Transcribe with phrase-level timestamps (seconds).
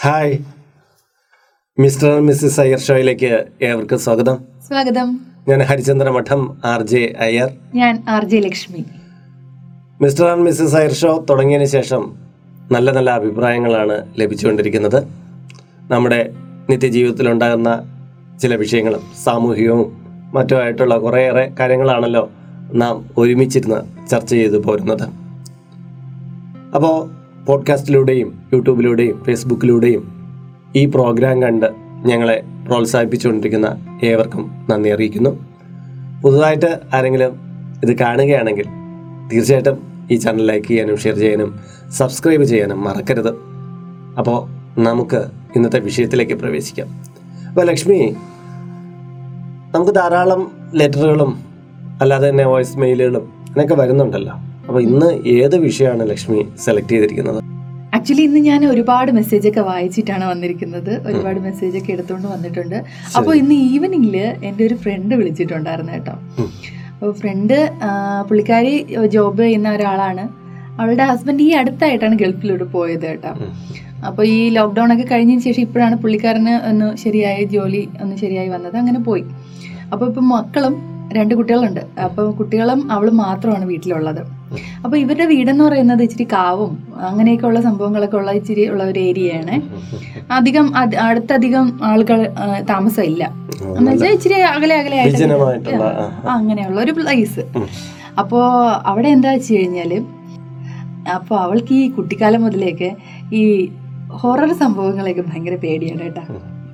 [0.00, 0.38] Hi.
[1.78, 4.44] Mr and Mrs Iyer ഷോയിലേക്ക് ഏവർക്കും സ്വാഗതം.
[4.66, 5.20] സ്വാഗതം.
[5.48, 7.50] ഞാൻ ഹരിചന്ദ്ര മഠം ആർ ജെ അയ്യർ.
[7.74, 8.84] ഞാൻ R J Lakshmi.
[10.00, 12.14] Mr and Mrs Iyer show തുടങ്ങിയതിന് ശേഷം
[12.72, 15.08] നല്ല നല്ല അഭിപ്രായങ്ങളാണ് ലഭിച്ചുകൊണ്ടിരിക്കുന്നത്.
[15.90, 16.32] നമ്മുടെ
[16.70, 17.70] നിത്യജീവിതത്തിലുണ്ടാകുന്ന
[18.42, 20.02] ചില വിഷയങ്ങളും സാമൂഹികവും
[20.34, 22.30] മറ്റുമായിട്ടുള്ള കുറേയേറെ കാര്യങ്ങളാണല്ലോ
[22.72, 25.08] നാം ഒരുമിച്ചിരുന്ന് ചർച്ച ചെയ്തു പോരുന്നത്.
[26.74, 27.17] അപ്പോൾ
[27.48, 30.08] പോഡ്കാസ്റ്റിലൂടെയും യൂട്യൂബിലൂടെയും ഫേസ്ബുക്കിലൂടെയും
[30.76, 31.66] ഈ പ്രോഗ്രാം കണ്ട്
[32.06, 35.44] ഞങ്ങളെ പ്രോത്സാഹിപ്പിച്ചുകൊണ്ടിരിക്കുന്ന ഏവർക്കും നന്ദി അറിയിക്കുന്നു.
[36.22, 37.40] പുതുതായിട്ട് ആരെങ്കിലും
[37.82, 38.66] ഇത് കാണുകയാണെങ്കിൽ
[39.32, 43.34] തീർച്ചയായിട്ടും ഈ ചാനൽ ലൈക്ക് ചെയ്യാനും ഷെയർ ചെയ്യാനും സബ്സ്ക്രൈബ് ചെയ്യാനും മറക്കരുത്.
[44.18, 44.48] അപ്പോൾ
[44.80, 46.88] നമുക്ക് ഇന്നത്തെ വിഷയത്തിലേക്ക് പ്രവേശിക്കാം.
[47.48, 48.14] അപ്പോൾ ലക്ഷ്മി
[49.74, 51.38] നമുക്ക് ധാരാളം ലെറ്ററുകളും
[52.00, 54.34] അല്ലാതെ തന്നെ വോയിസ് മെയിലുകളും അങ്ങനെയൊക്കെ വരുന്നുണ്ടല്ലോ.
[54.68, 57.38] അപ്പോൾ ഇന്ന് ഏത് വിഷയമാണ് ലക്ഷ്മി സെലക്ട് ചെയ്തിരിക്കുന്നത്?
[57.96, 60.90] ആക്ച്വലി ഇന്ന് ഞാൻ ഒരുപാട് മെസ്സേജ് ഒക്കെ വായിച്ചിട്ടാണ് വന്നിരിക്കുന്നത്.
[61.08, 62.76] ഒരുപാട് മെസ്സേജ് ഒക്കെ എടുത്തുകൊണ്ട് വന്നിട്ടുണ്ട്.
[63.18, 64.16] അപ്പോൾ ഇന്ന് ഈവനിങ്ങിൽ
[64.48, 66.14] എന്റെ ഒരു ഫ്രണ്ട് വിളിച്ചിട്ടുണ്ടായിരുന്നു കേട്ടോ.
[66.94, 67.56] അപ്പോൾ ഫ്രണ്ട്
[68.28, 68.74] പുള്ളിക്കാരി
[69.14, 70.24] ജോബ് ചെയ്യുന്ന ഒരാളാണ്.
[70.80, 73.32] അവളുടെ ഹസ്ബൻഡ് ഈ അടുത്തായിട്ടാണ് ഗൾഫിലോട്ട് പോയത് കേട്ടോ.
[74.08, 78.76] അപ്പോൾ ഈ ലോക്ക്ഡൗൺ ഒക്കെ കഴിഞ്ഞതിന് ശേഷം ഇപ്പോഴാണ് പുള്ളിക്കാരന് ഒന്ന് ശരിയായ ജോലി ഒന്ന് ശരിയായി വന്നത്.
[78.82, 79.24] അങ്ങനെ പോയി.
[79.92, 80.76] അപ്പോൾ ഇപ്പം മക്കളും
[81.16, 81.80] രണ്ട് കുട്ടികളുണ്ട്.
[82.06, 84.20] അപ്പോൾ കുട്ടികളും അവളും മാത്രമാണ് വീട്ടിലുള്ളത്.
[84.84, 86.72] അപ്പോൾ ഇവരുടെ വീടെന്ന് പറയുന്നത് ഇച്ചിരി കാവും
[87.08, 89.56] അങ്ങനെയൊക്കെ ഉള്ള സംഭവങ്ങളൊക്കെ ഉള്ള ഇച്ചിരി ഉള്ള ഒരു ഏരിയയാണ്.
[90.38, 90.66] അധികം
[91.08, 92.20] അടുത്തധികം ആളുകൾ
[92.70, 93.24] താമസമില്ല.
[93.78, 95.74] എന്ന് വെച്ചാൽ ഇച്ചിരി അകലെ അകലെ ആയിട്ട്
[96.36, 97.44] അങ്ങനെയുള്ള ഒരു പ്ലേസ്
[98.20, 98.44] അപ്പോ അപ്പോൾ
[98.90, 99.92] അവിടെ എന്താ വെച്ച് കഴിഞ്ഞാൽ
[101.14, 102.88] അപ്പോൾ അവൾക്ക് ഈ കുട്ടിക്കാലം മുതലേക്ക്
[103.32, 103.42] ഈ
[104.20, 106.24] ഹൊറർ സംഭവങ്ങളൊക്കെ ഭയങ്കര പേടിയാണ് കേട്ടോ.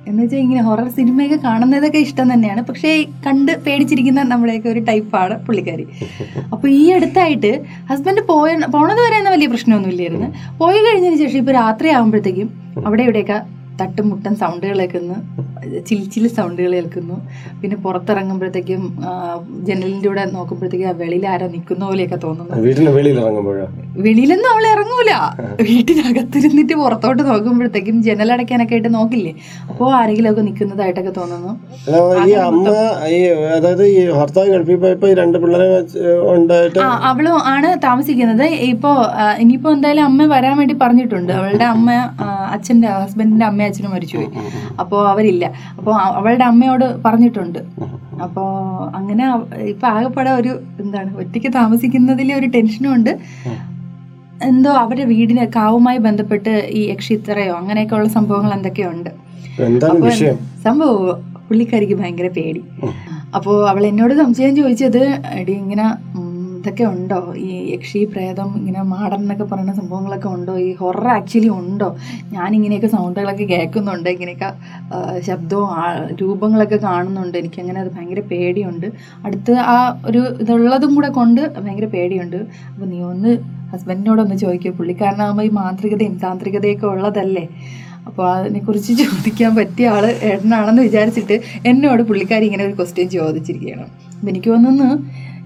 [0.07, 2.61] എന്ന് വെച്ചാൽ ഇങ്ങനെ ഹൊറർ സിനിമയൊക്കെ കാണുന്നതൊക്കെ ഇഷ്ടം തന്നെയാണ്.
[2.69, 2.91] പക്ഷേ
[3.25, 5.85] കണ്ട് പേടിച്ചിരിക്കുന്ന നമ്മുടെയൊക്കെ ഒരു ടൈപ്പാണ് പുള്ളിക്കാരി.
[6.53, 7.51] അപ്പോൾ ഈ അടുത്തായിട്ട്
[7.91, 10.29] ഹസ്ബൻഡ് പോയ പോണത് വരെ വലിയ പ്രശ്നമൊന്നുമില്ലായിരുന്നു.
[10.61, 12.49] പോയി കഴിഞ്ഞതിന് ശേഷം ഇപ്പോൾ രാത്രി ആകുമ്പോഴത്തേക്കും
[12.85, 13.37] അവിടെ ഇവിടെയൊക്കെ
[13.79, 15.17] തട്ടും മുട്ടൻ സൗണ്ടുകൾ കേൾക്കുന്നു
[15.87, 17.15] ചിൽ ചിൽ സൗണ്ടുകൾ കേൾക്കുന്നു.
[17.61, 18.81] പിന്നെ പുറത്തിറങ്ങുമ്പോഴത്തേക്കും
[19.67, 22.55] ജനലിന്റെ കൂടെ നോക്കുമ്പോഴത്തേക്കും ആ വെളിയിൽ ആരോ നിൽക്കുന്ന പോലെയൊക്കെ തോന്നുന്നു.
[24.05, 25.11] വെളിയിലൊന്നും അവൾ ഇറങ്ങൂല.
[25.69, 29.33] വീട്ടിനകത്തിരുന്നിട്ട് പുറത്തോട്ട് നോക്കുമ്പോഴത്തേക്കും ജനലടയ്ക്കാനൊക്കെ ആയിട്ട് നോക്കില്ലേ?
[29.69, 31.51] അപ്പോൾ ആരെങ്കിലും ഒക്കെ നിൽക്കുന്നതായിട്ടൊക്കെ തോന്നുന്നു.
[32.27, 32.67] ഈ അമ്മ
[33.57, 35.99] അതായത് ഈ ഭർത്താവ് ഗൾഫിൽ പോയപ്പോ ഈ രണ്ട് പിള്ളേരെ വെച്ച്
[36.33, 38.45] ഉണ്ടായിട്ട് ആ അവളും ആണ് താമസിക്കുന്നത്.
[38.71, 38.93] ഇപ്പോ
[39.43, 41.33] ഇനിയിപ്പോ എന്തായാലും അമ്മ വരാൻ വേണ്ടി പറഞ്ഞിട്ടുണ്ട്.
[41.39, 41.91] അവളുടെ അമ്മ
[42.55, 44.29] അച്ഛന്റെ ഹസ്ബൻഡിന്റെ അമ്മയും അച്ഛനും മരിച്ചുപോയി.
[44.79, 45.45] അപ്പോൾ അവരില്ല.
[45.77, 47.59] അപ്പോൾ അവളുടെ അമ്മയോട് പറഞ്ഞിട്ടുണ്ട്.
[48.23, 48.49] അപ്പോൾ
[48.95, 49.25] അങ്ങനെ
[49.73, 53.13] ഇപ്പം ആകെപ്പാടെ ഒരു എന്താണ് ഒറ്റയ്ക്ക് താമസിക്കുന്നതിൽ ഒരു ടെൻഷനും ഉണ്ട്.
[54.43, 59.11] എന്തോ അവരുടെ വീടിന് കാവുമായി ബന്ധപ്പെട്ട് ഈ യക്ഷിത്രയോ അങ്ങനെയൊക്കെ ഉള്ള സംഭവങ്ങൾ എന്തൊക്കെയോ ഉണ്ട്
[60.63, 61.21] സംഭവം?
[61.47, 62.61] പുള്ളിക്കാരിക്ക് ഭയങ്കര പേടി.
[62.83, 62.89] അപ്പോ
[63.37, 65.01] അപ്പോൾ അവൾ എന്നോട് സംശയം ചോദിച്ചത്
[65.39, 65.85] എടി ഇങ്ങനെ
[66.65, 67.33] ഇതൊക്കെ ഉണ്ടോ?
[67.37, 70.57] ഈ യക്ഷി പ്രേതം ഇങ്ങനെ മാടൻ എന്നൊക്കെ പറയുന്ന സംഭവങ്ങളൊക്കെ ഉണ്ടോ?
[70.57, 71.97] ഈ ഹൊറർ ആക്ച്വലി ഉണ്ടോ?
[72.31, 74.09] ഞാൻ ഇങ്ങനെയൊക്കെ സൗണ്ടുകളൊക്കെ കേൾക്കുന്നുണ്ട്.
[74.09, 74.49] ഇങ്ങനെയൊക്കെ
[75.19, 75.69] ശബ്ദവും
[76.21, 77.37] രൂപങ്ങളൊക്കെ കാണുന്നുണ്ട്.
[77.37, 78.87] എനിക്കങ്ങനെ അത് ഭയങ്കര പേടിയുണ്ട്.
[79.25, 82.37] അടുത്ത് ആ ഒരു ഇതുള്ളതും കൂടെ കൊണ്ട് ഭയങ്കര പേടിയുണ്ട്.
[82.73, 83.37] അപ്പോൾ നീ ഒന്ന്
[83.73, 87.45] ഹസ്ബൻഡിനോടൊന്ന് ചോദിക്കുക പുള്ളിക്കാരനാകുമ്പോൾ ഈ മാന്ത്രികതയും താന്ത്രികതയൊക്കെ ഉള്ളതല്ലേ?
[88.07, 93.85] അപ്പോൾ അതിനെക്കുറിച്ച് ചോദിക്കാൻ പറ്റിയ ആൾ ഏട്ടനാണെന്ന് വിചാരിച്ചിട്ട് എന്നോട് പുള്ളിക്കാരി ഇങ്ങനെ ഒരു ക്വസ്റ്റ്യൻ ചോദിച്ചിരിക്കുകയാണ്.
[94.15, 94.89] അപ്പം എനിക്ക് തോന്നുന്നു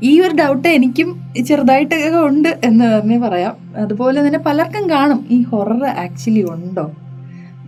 [0.03, 3.75] ഈ ഒരു ഡൗട്ട് എനിക്കും ചെറുതായിട്ടൊക്കെ ഉണ്ട് എന്ന് തന്നെ പറയാം.
[3.75, 5.25] അതുപോലെ തന്നെ പലർക്കും കാണും.
[5.31, 6.91] ഈ ഹൊറർ ആക്ച്വലി ഉണ്ടോ?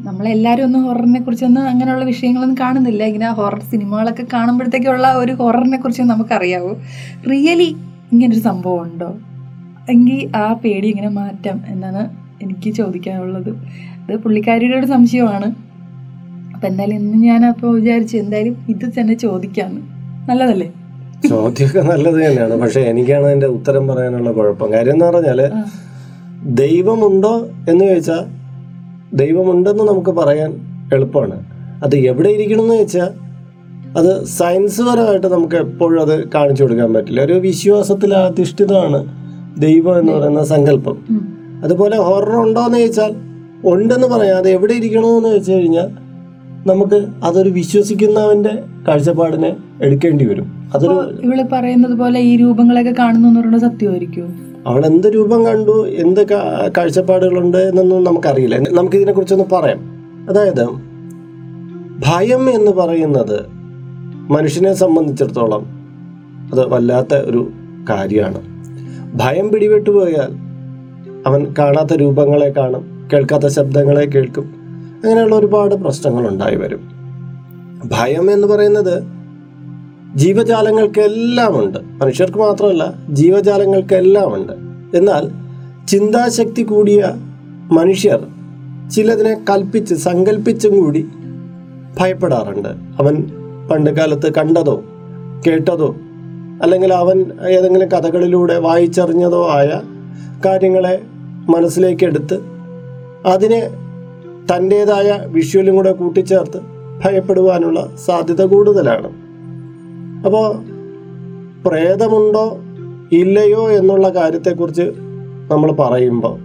[0.01, 3.03] നമ്മളെല്ലാവരും ഒന്നും ഹൊററിനെ കുറിച്ചൊന്നും അങ്ങനെയുള്ള വിഷയങ്ങളൊന്നും കാണുന്നില്ല.
[3.03, 6.75] ഇങ്ങനെ ഹൊറർ സിനിമകളൊക്കെ കാണുമ്പോഴത്തേക്കുള്ള ഒരു ഹൊററിനെ കുറിച്ച് നമുക്കറിയാവൂ.
[7.31, 7.75] റിയലി
[8.11, 9.19] ഇങ്ങനൊരു സംഭവം ഉണ്ടോ?
[9.89, 12.09] എങ്കിൽ ആ പേടി ഇങ്ങനെ മാറ്റാം എന്നാണ്
[12.41, 13.49] എനിക്ക് ചോദിക്കാനുള്ളത്.
[14.03, 15.55] അത് പുള്ളിക്കാരിയുടെ ഒരു സംശയമാണ്.
[16.53, 19.81] അപ്പം എന്തായാലും ഇന്ന് ഞാനപ്പോൾ വിചാരിച്ചു എന്തായാലും ഇത് തന്നെ ചോദിക്കാമെന്ന്
[20.29, 20.73] നല്ലതല്ലേ?
[21.29, 22.61] ചോദ്യമൊക്കെ നല്ലത് തന്നെയാണ്.
[22.61, 24.73] പക്ഷെ എനിക്കാണ് അതിന്റെ ഉത്തരം പറയാനുള്ള കുഴപ്പം.
[24.73, 25.51] കാര്യം എന്ന് പറഞ്ഞാൽ
[26.45, 28.23] ദൈവമുണ്ടോ എന്ന് ചോദിച്ചാൽ
[29.13, 30.51] ദൈവമുണ്ടെന്ന് നമുക്ക് പറയാൻ
[30.93, 31.43] എളുപ്പമാണ്.
[31.83, 33.09] അത് എവിടെ ഇരിക്കണം എന്ന് ചോദിച്ചാൽ
[33.97, 37.21] അത് സയൻസ് പരമായിട്ട് നമുക്ക് എപ്പോഴും അത് കാണിച്ചു കൊടുക്കാൻ പറ്റില്ല.
[37.21, 38.99] ഒരു വിശ്വാസത്തിൽ അധിഷ്ഠിതമാണ്
[39.59, 40.97] ദൈവം എന്ന് പറയുന്ന സങ്കല്പം.
[41.63, 43.15] അതുപോലെ ഹൊറർ ഉണ്ടോ എന്ന് ചോദിച്ചാൽ
[43.65, 44.37] ഉണ്ടെന്ന് പറയാം.
[44.37, 45.89] അത് എവിടെ ഇരിക്കണമെന്ന് വെച്ച് കഴിഞ്ഞാൽ
[46.67, 48.49] നമുക്ക് അതൊരു വിശ്വസിക്കുന്നവന്റെ
[48.87, 50.69] കാഴ്ചപ്പാടിനെ എടുക്കേണ്ടി വരും.
[50.73, 56.27] അതൊരു ഇവൾ പറയുന്നത് പോലെ ഈ രൂപങ്ങളൊക്കെ കാണുന്നു സത്യമായിരിക്കും അവൾ എന്ത് രൂപം കണ്ടു എന്ത്
[56.77, 58.57] കാഴ്ചപ്പാടുകളുണ്ട് എന്നൊന്നും നമുക്കറിയില്ല.
[58.57, 59.79] നമുക്ക് ഇതിനെക്കുറിച്ചൊന്ന് പറയാം.
[60.29, 60.65] അതായത്
[62.07, 63.39] ഭയം എന്ന് പറയുന്നത്
[64.31, 65.65] മനുഷ്യനെ സംബന്ധിച്ചിടത്തോളം
[66.51, 67.51] അത് വല്ലാത്ത ഒരു
[67.89, 68.41] കാര്യമാണ്.
[69.15, 70.31] ഭയം പിടിപെട്ടു പോയാൽ
[71.27, 74.43] അവൻ കാണാത്ത രൂപങ്ങളെ കാണും കേൾക്കാത്ത ശബ്ദങ്ങളെ കേൾക്കും.
[75.03, 76.79] അങ്ങനെയുള്ള ഒരുപാട് പ്രശ്നങ്ങൾ ഉണ്ടായി വരും.
[77.85, 79.20] ഭയം എന്ന് പറയുന്നത്
[80.15, 84.53] ജീവജാലങ്ങൾക്കെല്ലാം ഉണ്ട് മനുഷ്യർക്ക് മാത്രമല്ല ജീവജാലങ്ങൾക്കെല്ലാം ഉണ്ട്
[84.97, 85.31] എന്നാൽ
[85.87, 87.15] ചിന്താശക്തി കൂടിയ
[87.71, 88.27] മനുഷ്യർ
[88.89, 91.07] ചിലതിനെ കൽപ്പിച്ച് സങ്കല്പിച്ചും കൂടി
[91.99, 92.69] ഭയപ്പെടാറുണ്ട്.
[92.69, 93.31] അവൻ
[93.71, 94.83] പണ്ട് കാലത്ത് കണ്ടതോ
[95.47, 95.95] കേട്ടതോ
[96.61, 99.81] അല്ലെങ്കിൽ അവൻ ഏതെങ്കിലും കഥകളിലൂടെ വായിച്ചറിഞ്ഞതോ ആയ
[100.45, 101.01] കാര്യങ്ങളെ
[101.49, 102.39] മനസ്സിലേക്ക് എടുത്ത്
[103.25, 103.69] അതിനെ
[104.53, 106.57] തന്റേതായ വിഷ്വലും കൂടെ കൂട്ടിച്ചേർത്ത്
[107.05, 109.20] ഭയപ്പെടുവാനുള്ള സാധ്യത കൂടുതലാണ്.
[110.25, 110.45] അപ്പോൾ
[111.65, 112.59] പ്രേതമുണ്ടോ
[113.11, 114.91] ഇല്ലയോ എന്നുള്ള കാര്യത്തെക്കുറിച്ച്
[115.51, 116.39] നമ്മൾ പറയുമ്പോൾ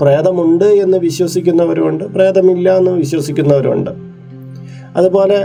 [0.00, 3.90] പ്രേതമുണ്ട് എന്ന് വിശ്വസിക്കുന്നവരുമുണ്ട് പ്രേതമില്ല എന്ന് വിശ്വസിക്കുന്നവരുണ്ട്.
[4.96, 5.38] അതുപോലെ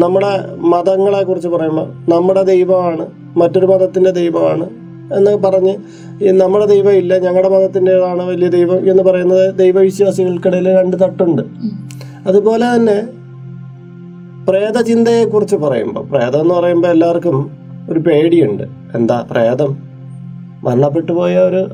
[0.00, 3.06] നമ്മുടെ മതങ്ങളെക്കുറിച്ച് പറയുമ്പോൾ നമ്മുടെ ദൈവമാണ്
[3.36, 4.66] മറ്റൊരു മതത്തിന്റെ ദൈവമാണ്
[5.16, 5.74] എന്ന് പറഞ്ഞ്
[6.32, 11.42] നമ്മുടെ ദൈവം ഇല്ല ഞങ്ങളുടെ മതത്തിന്റെതാണ് വലിയ ദൈവം എന്ന് പറയുന്നത് ദൈവവിശ്വാസികൾക്കിടയിൽ രണ്ട് തട്ടുണ്ട്.
[12.26, 12.98] അതുപോലെ തന്നെ
[14.48, 17.50] പ്രേതചിന്തയെക്കുറിച്ച് പറയുമ്പോൾ പ്രേതം എന്ന് പറയുമ്പോൾ എല്ലാവർക്കും
[17.90, 18.62] ഒരു പേടിയുണ്ട്.
[18.94, 19.76] എന്താ പ്രേതം?
[20.64, 21.66] മരണപ്പെട്ടു പോയ ഒരു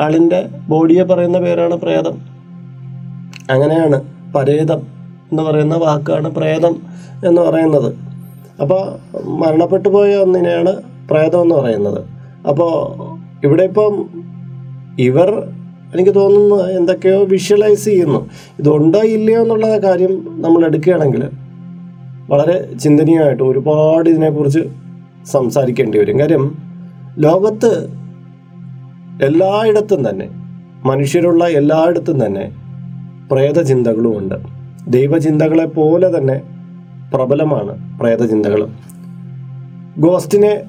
[0.00, 2.18] ആളിന്റെ ബോഡിയെ പറയുന്ന പേരാണ് പ്രേതം.
[3.50, 4.02] അങ്ങനെയാണ്
[4.32, 4.78] പരേതം
[5.30, 6.76] എന്ന് പറയുന്ന വാക്കാണ് പ്രേതം
[7.26, 7.94] എന്ന് പറയുന്നത്.
[8.60, 8.82] അപ്പോൾ
[9.24, 10.76] മരണപ്പെട്ടു പോയ ഒന്നിനെയാണ്
[11.10, 12.04] പ്രേതം എന്ന് പറയുന്നത്.
[12.48, 12.74] അപ്പോൾ
[13.46, 14.06] ഇവിടെ ഇപ്പം
[14.98, 15.48] ഇവർ
[15.94, 18.30] എനിക്ക് തോന്നുന്നു എന്തൊക്കെയോ വിഷ്വലൈസ് ചെയ്യുന്നു.
[18.58, 21.28] ഇതുണ്ടോ ഇല്ലയോ എന്നുള്ള കാര്യം നമ്മൾ എടുക്കുകയാണെങ്കിൽ
[22.30, 24.60] വളരെ ചിന്തനീയമായിട്ട് ഒരുപാട് ഇതിനെക്കുറിച്ച്
[25.26, 26.20] സംസാരിക്കേണ്ടി വരും.
[26.20, 26.58] കാര്യം
[27.18, 27.88] ലോകത്ത്
[29.22, 30.28] എല്ലായിടത്തും തന്നെ
[30.84, 32.52] മനുഷ്യരുള്ള എല്ലായിടത്തും തന്നെ
[33.30, 34.34] പ്രേതചിന്തകളുമുണ്ട്.
[34.88, 36.40] ദൈവചിന്തകളെ പോലെ തന്നെ
[37.14, 38.68] പ്രബലമാണ് പ്രേതചിന്തകൾ.
[39.98, 40.62] ഗോസ്റ്റിനെ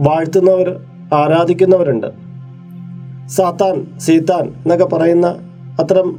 [0.00, 0.80] വാഴ്ത്തുന്നവർ
[1.14, 2.06] ആരാധിക്കുന്നവരുണ്ട്.
[3.28, 5.26] സാത്താൻ സീത്താൻ എന്നൊക്കെ പറയുന്ന
[5.80, 6.18] അത്തരം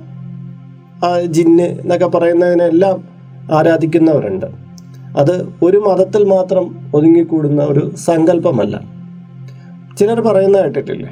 [1.26, 3.04] ജിന്ന് എന്നൊക്കെ പറയുന്നതിനെല്ലാം
[3.58, 4.71] ആരാധിക്കുന്നവരുണ്ട്.
[5.18, 8.82] അത് ഒരു മതത്തിൽ മാത്രം ഒതുങ്ങിക്കൂടുന്ന ഒരു സങ്കല്പമല്ല.
[10.00, 11.10] ചിലർ പറയുന്ന കേട്ടിട്ടില്ലേ?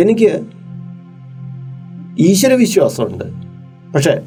[0.00, 0.40] എനിക്ക്
[2.18, 3.24] ഈശ്വരവിശ്വാസമുണ്ട്.
[3.92, 4.20] പക്ഷേ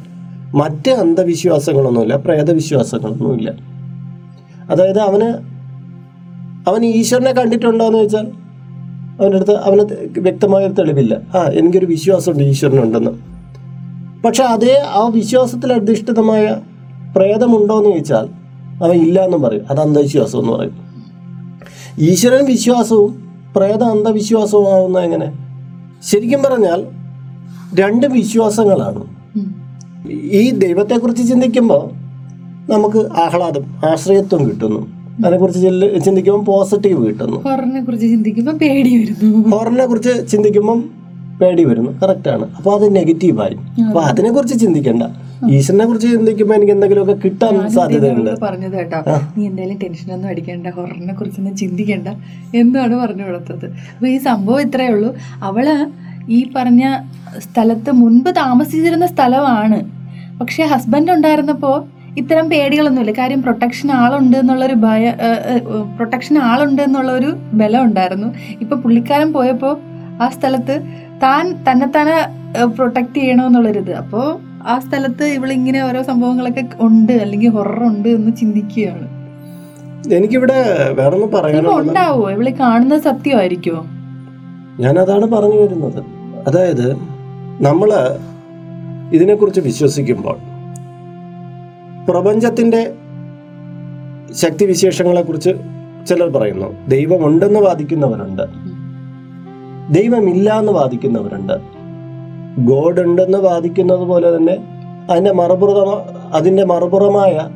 [0.55, 3.53] മറ്റ് അന്ധവിശ്വാസങ്ങളൊന്നുമില്ല പ്രേതവിശ്വാസങ്ങളൊന്നുമില്ല.
[4.69, 5.55] അതായത് അവന്
[6.69, 8.27] അവൻ ഈശ്വരനെ കണ്ടിട്ടുണ്ടോ എന്ന് വെച്ചാൽ
[9.19, 9.81] അവന്റെ അടുത്ത് അവന്
[10.19, 11.21] വ്യക്തമായൊരു തെളിവില്ല.
[11.35, 13.11] ആ എനിക്കൊരു വിശ്വാസമുണ്ട് ഈശ്വരനുണ്ടെന്ന്.
[14.23, 16.61] പക്ഷെ അതേ ആ വിശ്വാസത്തിൽ അധിഷ്ഠിതമായ
[17.15, 18.44] പ്രേതമുണ്ടോ എന്ന് ചോദിച്ചാൽ
[18.83, 19.65] അവൻ ഇല്ല എന്നും പറയും.
[19.69, 20.77] അത് അന്ധവിശ്വാസം എന്ന് പറയും.
[21.99, 23.11] ഈശ്വരൻ വിശ്വാസവും
[23.55, 25.33] പ്രേത അന്ധവിശ്വാസവും ആവുന്ന എങ്ങനെ?
[26.03, 26.85] ശരിക്കും പറഞ്ഞാൽ
[27.79, 29.03] രണ്ട് വിശ്വാസങ്ങളാണ്.
[30.11, 32.05] ഈ ദൈവത്തെക്കുറിച്ച് ചിന്തിക്കുമ്പോൾ
[32.71, 34.87] നമുക്ക് ആഹ്ലാദം ആശ്രയത്വം കിട്ടുന്നു.
[35.25, 35.61] അതിനെ കുറിച്ച്
[36.05, 37.37] ചിന്തിക്കുമ്പോൾ പോസിറ്റീവ് കിട്ടുന്നു.
[37.43, 39.49] ഹോറിനെ കുറിച്ച് ചിന്തിക്കുമ്പോൾ പേടി വരുന്നു.
[39.53, 40.83] കറക്റ്റ് കുറിച്ച് ചിന്തിക്കുമ്പോൾ
[41.39, 41.91] പേടി വരുന്നു.
[42.03, 42.55] കറക്റ്റാണ്.
[42.57, 43.83] അപ്പോൾ അത് നെഗറ്റീവായി.
[43.83, 45.03] അപ്പോൾ അതിനെക്കുറിച്ച് ചിന്തിക്കണ്ട.
[45.57, 48.31] ഈശ്വരനെ കുറിച്ച് ചിന്തിക്കുമ്പോൾ എനിക്ക് എന്തെങ്കിലുമൊക്കെ കിട്ടാൻ സാധ്യതയുണ്ട്.
[48.41, 48.99] പറഞ്ഞത് കേട്ടോ.
[49.37, 52.07] നീ എന്തായാലും ടെൻഷനൊന്നും അടിക്കണ്ട ഹൊററിനെ കുറിച്ചൊന്നും ചിന്തിക്കണ്ട.
[52.61, 53.65] എന്നാണ് പറഞ്ഞു കൊടുത്തത്
[53.95, 55.15] അപ്പൊ ഈ സംഭവം ഇത്രയേ ഉള്ളൂ.
[55.43, 55.67] അവൾ
[56.37, 56.83] ഈ പറഞ്ഞ
[57.39, 59.79] സ്ഥലത്ത് മുൻപ് താമസിച്ചിരുന്ന സ്ഥലമാണ്.
[60.39, 61.75] പക്ഷെ ഹസ്ബൻഡ് ഉണ്ടായിരുന്നപ്പോൾ
[62.17, 63.13] ഇത്തരം പേടികളൊന്നുമില്ല.
[63.17, 65.13] കാര്യം പ്രൊട്ടക്ഷൻ ആളുണ്ട് എന്നുള്ളൊരു ഭയ
[65.95, 68.33] പ്രൊട്ടക്ഷൻ ആളുണ്ട് എന്നുള്ളൊരു ബലം ഉണ്ടായിരുന്നു.
[68.63, 69.75] ഇപ്പൊ പുള്ളിക്കാരൻ പോയപ്പോൾ
[70.23, 70.75] ആ സ്ഥലത്ത്
[71.23, 72.17] താൻ തന്നെ തന്നെത്താനെ
[72.77, 74.25] പ്രൊട്ടക്ട് ചെയ്യണമെന്നുള്ളൊരിത് അപ്പോൾ
[74.65, 79.07] ആ സ്ഥലത്ത് ഇവളിങ്ങനെ ഓരോ സംഭവങ്ങളൊക്കെ ഉണ്ട് അല്ലെങ്കിൽ ഹൊറർ ഉണ്ട് എന്ന് ചിന്തിക്കുകയാണ്.
[80.13, 82.31] എനിക്കിവിടെ പറയാനുള്ളത് ഉണ്ടാവോ?
[82.31, 83.85] ഇവളെ കാണുന്നത് സത്യമായിരിക്കുമോ
[84.79, 86.03] ഞാനതാണ് പറഞ്ഞു വരുന്നത്.
[86.47, 86.93] അതായത്
[87.61, 87.91] നമ്മൾ
[89.13, 90.37] ഇതിനെക്കുറിച്ച് വിശ്വസിക്കുമ്പോൾ
[92.05, 92.93] പ്രപഞ്ചത്തിന്റെ
[94.33, 95.49] ശക്തിവിശേഷങ്ങളെക്കുറിച്ച്
[96.07, 96.87] ചിലർ പറയുന്നു.
[96.87, 98.43] ദൈവമുണ്ടെന്ന് വാദിക്കുന്നവരുണ്ട്.
[99.93, 101.74] ദൈവമില്ല എന്ന് വാദിക്കുന്നവരുണ്ട്.
[102.59, 104.57] ഗോഡ് ഉണ്ടെന്ന് വാദിക്കുന്നത് പോലെ തന്നെ
[105.09, 107.49] അതിന്റെ മറുപുറമ അതിന്റെ മറുപുറമായ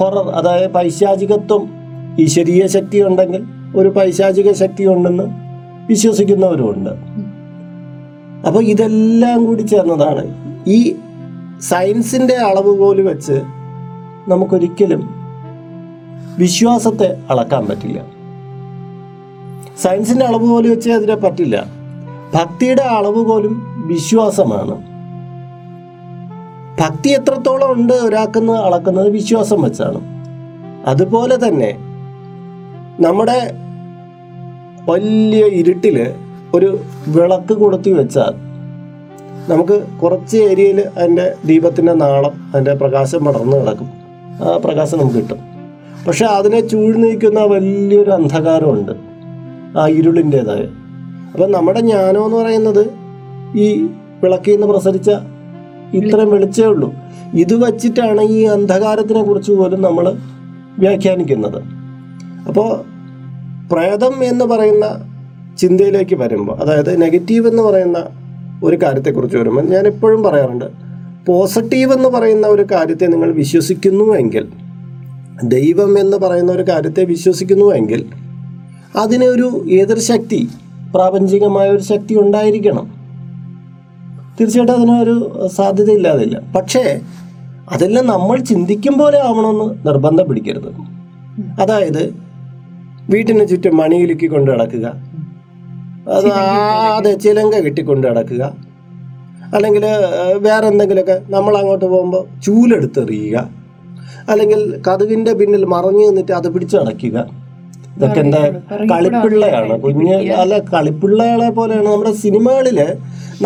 [0.00, 1.68] ഹൊറർ അതായത് പൈശാചികത്വം
[2.18, 3.44] ഈശ്വരീയ ശക്തി ഉണ്ടെങ്കിൽ
[3.76, 5.24] ഒരു പൈശാചിക ശക്തി ഉണ്ടെന്ന്
[5.88, 6.90] വിശ്വസിക്കുന്നവരുമുണ്ട്.
[8.46, 10.24] അപ്പോൾ ഇതെല്ലാം കൂടി ചേർന്നതാണ്.
[10.66, 10.96] ഈ
[11.60, 12.36] സയൻസിന്റെ
[12.78, 13.42] പോലും വെച്ച്
[14.28, 15.10] നമുക്കൊരിക്കലും
[16.38, 18.02] വിശ്വാസത്തെ അളക്കാൻ പറ്റില്ല.
[19.78, 21.79] സയൻസിന്റെ പോലും വെച്ച് അതിനെ പറ്റില്ല.
[22.34, 24.90] ഭക്തിയുടെ അളവ് പോലും വിശ്വാസമാണ്.
[26.80, 30.00] ഭക്തി എത്രത്തോളം ഉണ്ട് ഒരാൾക്കെന്ന് അളക്കുന്നത് വിശ്വാസം വെച്ചാണ്.
[30.86, 31.76] അതുപോലെ തന്നെ
[33.00, 33.54] നമ്മുടെ
[34.90, 36.14] വലിയ ഇരുട്ടിൽ
[36.54, 38.50] ഒരു വിളക്ക് കൊളുത്തി വെച്ചാൽ
[39.52, 43.88] നമുക്ക് കുറച്ച് ഏരിയയിൽ അതിന്റെ ദീപത്തിന്റെ നാളം അതിന്റെ പ്രകാശം പടർന്ന് കിടക്കും.
[44.44, 45.38] ആ പ്രകാശം നമുക്ക് കിട്ടും.
[46.06, 48.92] പക്ഷെ അതിനെ ചൂഴ്ന്നിരിക്കുന്ന വലിയൊരു അന്ധകാരമുണ്ട്.
[49.78, 50.68] ആ ഇരുളിന്റെതായ.
[51.32, 52.84] അപ്പം നമ്മുടെ ജ്ഞാനം എന്ന് പറയുന്നത്
[53.58, 53.66] ഈ
[54.22, 55.10] വിളക്കിൽ നിന്ന് പ്രസരിച്ച
[55.94, 56.92] ഇത്രയും വെളിച്ചേ ഉള്ളൂ.
[57.34, 60.16] ഇത് വച്ചിട്ടാണ് ഈ അന്ധകാരത്തിനെ കുറിച്ച് പോലും നമ്മൾ
[60.78, 61.62] വ്യാഖ്യാനിക്കുന്നത്.
[62.48, 62.68] അപ്പോൾ
[63.72, 64.86] പ്രേതം എന്ന് പറയുന്ന
[65.58, 67.98] ചിന്തയിലേക്ക് വരുമ്പോൾ അതായത് നെഗറ്റീവ് എന്ന് പറയുന്ന
[68.64, 70.64] ഒരു കാര്യത്തെക്കുറിച്ച് വരുമ്പോൾ ഞാൻ എപ്പോഴും പറയാറുണ്ട്
[71.26, 74.46] പോസിറ്റീവ് എന്ന് പറയുന്ന ഒരു കാര്യത്തെ നിങ്ങൾ വിശ്വസിക്കുന്നുവെങ്കിൽ
[75.44, 78.04] ദൈവം എന്ന് പറയുന്ന ഒരു കാര്യത്തെ വിശ്വസിക്കുന്നുവെങ്കിൽ
[78.96, 80.48] അതിനൊരു എതിർശക്തി
[80.94, 82.86] പ്രാപഞ്ചികമായ ഒരു ശക്തി ഉണ്ടായിരിക്കണം.
[84.40, 87.00] തീർച്ചയായിട്ടും അതിനൊരു സാധ്യത ഇല്ലാതില്ല പക്ഷേ
[87.72, 90.70] അതെല്ലാം നമ്മൾ ചിന്തിക്കും പോലെ ആവണമെന്ന് നിർബന്ധം പിടിക്കരുത്.
[91.60, 92.02] അതായത്
[93.10, 94.86] വീട്ടിന് ചുറ്റും മണിയിലുക്കി കൊണ്ട് നടക്കുക.
[96.08, 96.26] അത്
[96.96, 98.42] അതെ ചിലങ്ക കെട്ടിക്കൊണ്ട് നടക്കുക.
[99.54, 99.84] അല്ലെങ്കിൽ
[100.38, 103.36] വേറെ എന്തെങ്കിലുമൊക്കെ നമ്മൾ അങ്ങോട്ട് പോകുമ്പോൾ ചൂലെടുത്തെറിയുക.
[104.28, 107.39] അല്ലെങ്കിൽ കതുകിന്റെ പിന്നിൽ മറഞ്ഞു നിന്നിട്ട് അത് പിടിച്ചടയ്ക്കുക.
[107.96, 108.40] ഇതൊക്കെ എന്താ
[108.92, 109.74] കളിപ്പിള്ളയാണ്.
[109.84, 112.78] കുഞ്ഞ് അല്ല കളിപ്പിള്ളകളെ പോലെയാണ് നമ്മുടെ സിനിമകളിൽ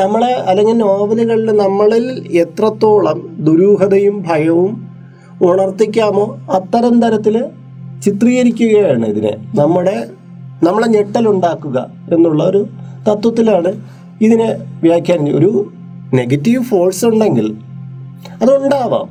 [0.00, 2.04] നമ്മളെ അല്ലെങ്കിൽ നോവലുകളിൽ നമ്മളിൽ
[2.42, 4.72] എത്രത്തോളം ദുരൂഹതയും ഭയവും
[5.48, 6.24] ഉണർത്തിക്കാമോ
[6.58, 7.36] അത്തരം തരത്തിൽ
[8.04, 9.32] ചിത്രീകരിക്കുകയാണ് ഇതിനെ.
[9.60, 9.96] നമ്മുടെ
[10.66, 11.78] നമ്മളെ ഞെട്ടലുണ്ടാക്കുക
[12.14, 12.62] എന്നുള്ള ഒരു
[13.08, 13.70] തത്വത്തിലാണ്
[14.26, 14.48] ഇതിനെ
[14.84, 15.50] വ്യാഖ്യാനിച്ചത് ഒരു
[16.18, 17.48] നെഗറ്റീവ് ഫോഴ്സ് ഉണ്ടെങ്കിൽ
[18.42, 19.06] അതുണ്ടാവാം.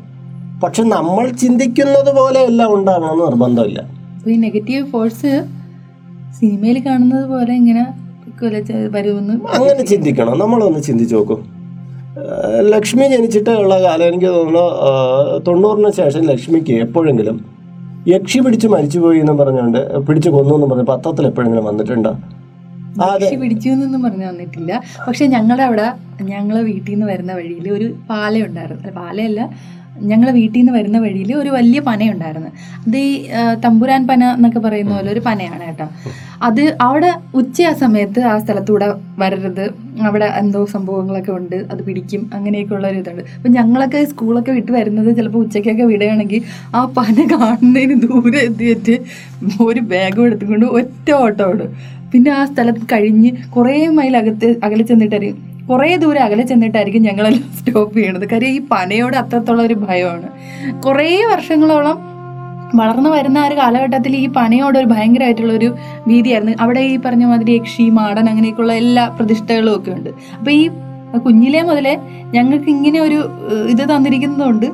[0.63, 3.79] പക്ഷെ നമ്മൾ ചിന്തിക്കുന്നത് പോലെയല്ല എല്ലാം ഉണ്ടാവണമെന്ന് നിർബന്ധമില്ല.
[4.23, 5.31] അപ്പൊ ഈ നെഗറ്റീവ് ഫോഴ്സ്
[6.37, 7.81] സിനിമയിൽ കാണുന്നത് പോലെ ഇങ്ങനെ
[8.95, 10.35] വരുമെന്ന് അങ്ങനെ ചിന്തിക്കണം.
[10.39, 11.39] നമ്മളൊന്ന് ചിന്തിച്ചു നോക്കും.
[12.73, 14.63] ലക്ഷ്മി ജനിച്ചിട്ട് ഉള്ള കാലം എനിക്ക് തോന്നുന്നു
[15.47, 17.35] തൊണ്ണൂറിന് ശേഷം ലക്ഷ്മിക്ക് എപ്പോഴെങ്കിലും
[18.13, 22.13] യക്ഷി പിടിച്ച് മരിച്ചുപോയി എന്ന് പറഞ്ഞുകൊണ്ട് പിടിച്ച് കൊന്നു എന്ന് പറഞ്ഞ് പത്രത്തിൽ എപ്പോഴെങ്കിലും വന്നിട്ടുണ്ടോ?
[23.01, 24.71] പക്ഷി പിടിച്ചു എന്നൊന്നും പറഞ്ഞു തന്നിട്ടില്ല
[25.07, 25.87] പക്ഷെ ഞങ്ങളുടെ അവിടെ
[26.31, 29.41] ഞങ്ങളെ വീട്ടിൽ നിന്ന് വരുന്ന വഴിയിൽ ഒരു പാല ഉണ്ടായിരുന്നു പാലയല്ല
[30.01, 32.49] ഞങ്ങളെ വീട്ടിൽ നിന്ന് വരുന്ന വഴിയിൽ ഒരു വലിയ പനയുണ്ടായിരുന്നു.
[32.87, 33.27] അത് ഈ
[33.65, 35.87] തമ്പുരാൻ പന എന്നൊക്കെ പറയുന്ന പോലെ ഒരു പനയാണ് കേട്ടോ.
[36.43, 39.73] അത് അവിടെ ഉച്ച ആ സമയത്ത് ആ സ്ഥലത്തൂടെ വരരുത്.
[40.01, 41.55] അവിടെ എന്തോ സംഭവങ്ങളൊക്കെ ഉണ്ട്.
[41.55, 42.29] അത് പിടിക്കും.
[42.33, 43.21] അങ്ങനെയൊക്കെ ഉള്ള ഒരു ഇതുണ്ട്.
[43.37, 46.41] അപ്പം ഞങ്ങളൊക്കെ സ്കൂളൊക്കെ വിട്ട് വരുന്നത് ചിലപ്പോൾ ഉച്ചയ്ക്കൊക്കെ വിടുകയാണെങ്കിൽ
[46.75, 48.97] ആ പന കാണുന്നതിന് ദൂരെ എത്തിയിട്ട്
[49.61, 51.93] ഒരു ബാഗും എടുത്തുകൊണ്ട് ഒറ്റ ഓട്ടോ ഓടും.
[52.13, 57.95] പിന്നെ ആ സ്ഥലത്ത് കഴിഞ്ഞ് കുറേ മൈൽ അകത്ത് അകലെ ചെന്നിട്ടായിരിക്കും കുറേ ദൂരം അകലെ ചെന്നിട്ടായിരിക്കും ഞങ്ങളെല്ലാം സ്റ്റോപ്പ്
[57.97, 58.25] ചെയ്യണത്.
[58.31, 60.27] കാര്യം ഈ പനയോട് അത്രത്തോളം ഒരു ഭയമാണ്.
[60.85, 61.97] കുറേ വർഷങ്ങളോളം
[62.75, 65.69] വളർന്നു വരുന്ന ആ ഒരു കാലഘട്ടത്തിൽ ഈ പനയോട് ഒരു ഭയങ്കരമായിട്ടുള്ള ഒരു
[66.07, 66.53] ഭീതിയായിരുന്നു.
[66.59, 70.09] അവിടെ ഈ പറഞ്ഞ മാതിരി യക്ഷി മാടൻ അങ്ങനെയൊക്കെയുള്ള എല്ലാ പ്രതിഷ്ഠകളും ഒക്കെ ഉണ്ട്.
[70.39, 70.63] അപ്പോൾ ഈ
[71.25, 71.95] കുഞ്ഞിലേ മുതലേ
[72.33, 73.19] ഞങ്ങൾക്ക് ഇങ്ങനെ ഒരു
[73.67, 74.67] ഇത് തന്നിരിക്കുന്നതുകൊണ്ട്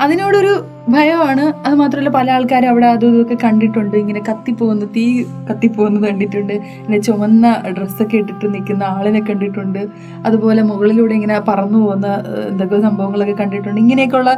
[0.00, 0.52] അതിനോടൊരു
[0.94, 1.44] ഭയമാണ്.
[1.66, 3.96] അത് മാത്രമല്ല പല ആൾക്കാരും അവിടെ അതും ഇതൊക്കെ കണ്ടിട്ടുണ്ട്.
[3.96, 5.04] ഇങ്ങനെ കത്തിപ്പോകുന്ന തീ
[5.50, 6.52] കത്തിപ്പോകുന്നത് കണ്ടിട്ടുണ്ട്.
[6.52, 9.82] ഇങ്ങനെ ചുമന്ന ഡ്രസ്സൊക്കെ ഇട്ടിട്ട് നിൽക്കുന്ന ആളിനെ കണ്ടിട്ടുണ്ട്.
[10.26, 12.06] അതുപോലെ മുകളിലൂടെ ഇങ്ങനെ പറന്നു പോകുന്ന
[12.50, 13.80] എന്തൊക്കെ സംഭവങ്ങളൊക്കെ കണ്ടിട്ടുണ്ട്.
[13.80, 14.32] ഇങ്ങനെയൊക്കെയുള്ള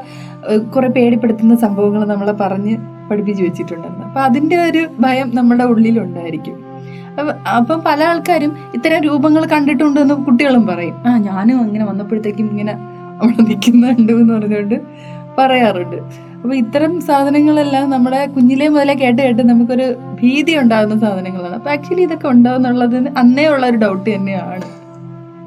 [0.74, 2.74] കുറേ പേടിപ്പെടുത്തുന്ന സംഭവങ്ങൾ നമ്മളെ പറഞ്ഞ്
[3.10, 4.04] പഠിപ്പിച്ചു വെച്ചിട്ടുണ്ടെന്ന്.
[4.08, 6.58] അപ്പം അതിന്റെ ഒരു ഭയം നമ്മുടെ ഉള്ളിലുണ്ടായിരിക്കും.
[7.58, 10.94] അപ്പം പല ആൾക്കാരും ഇത്തരം രൂപങ്ങൾ കണ്ടിട്ടുണ്ടെന്ന് കുട്ടികളും പറയും.
[11.06, 12.74] ആ ഞാനും അങ്ങനെ വന്നപ്പോഴത്തേക്കും ഇങ്ങനെ
[13.22, 14.76] അവിടെ നിൽക്കുന്നുണ്ട് എന്ന് പറഞ്ഞുകൊണ്ട്
[15.38, 15.96] പറയാറുണ്ട്.
[16.36, 21.54] അപ്പൊ ഇത്തരം സാധനങ്ങളെല്ലാം നമ്മുടെ കുഞ്ഞിലെ മുതലേ കേട്ട് കേട്ട് നമുക്കൊരു ഭീതി ഉണ്ടാകുന്ന സാധനങ്ങളാണ്.
[21.54, 24.60] അപ്പൊ ആക്ച്വലി ഇതൊക്കെ ഉണ്ടാവുന്നുള്ളത് അന്നേ ഉള്ള ഒരു ഡൗട്ട് തന്നെയാണ്.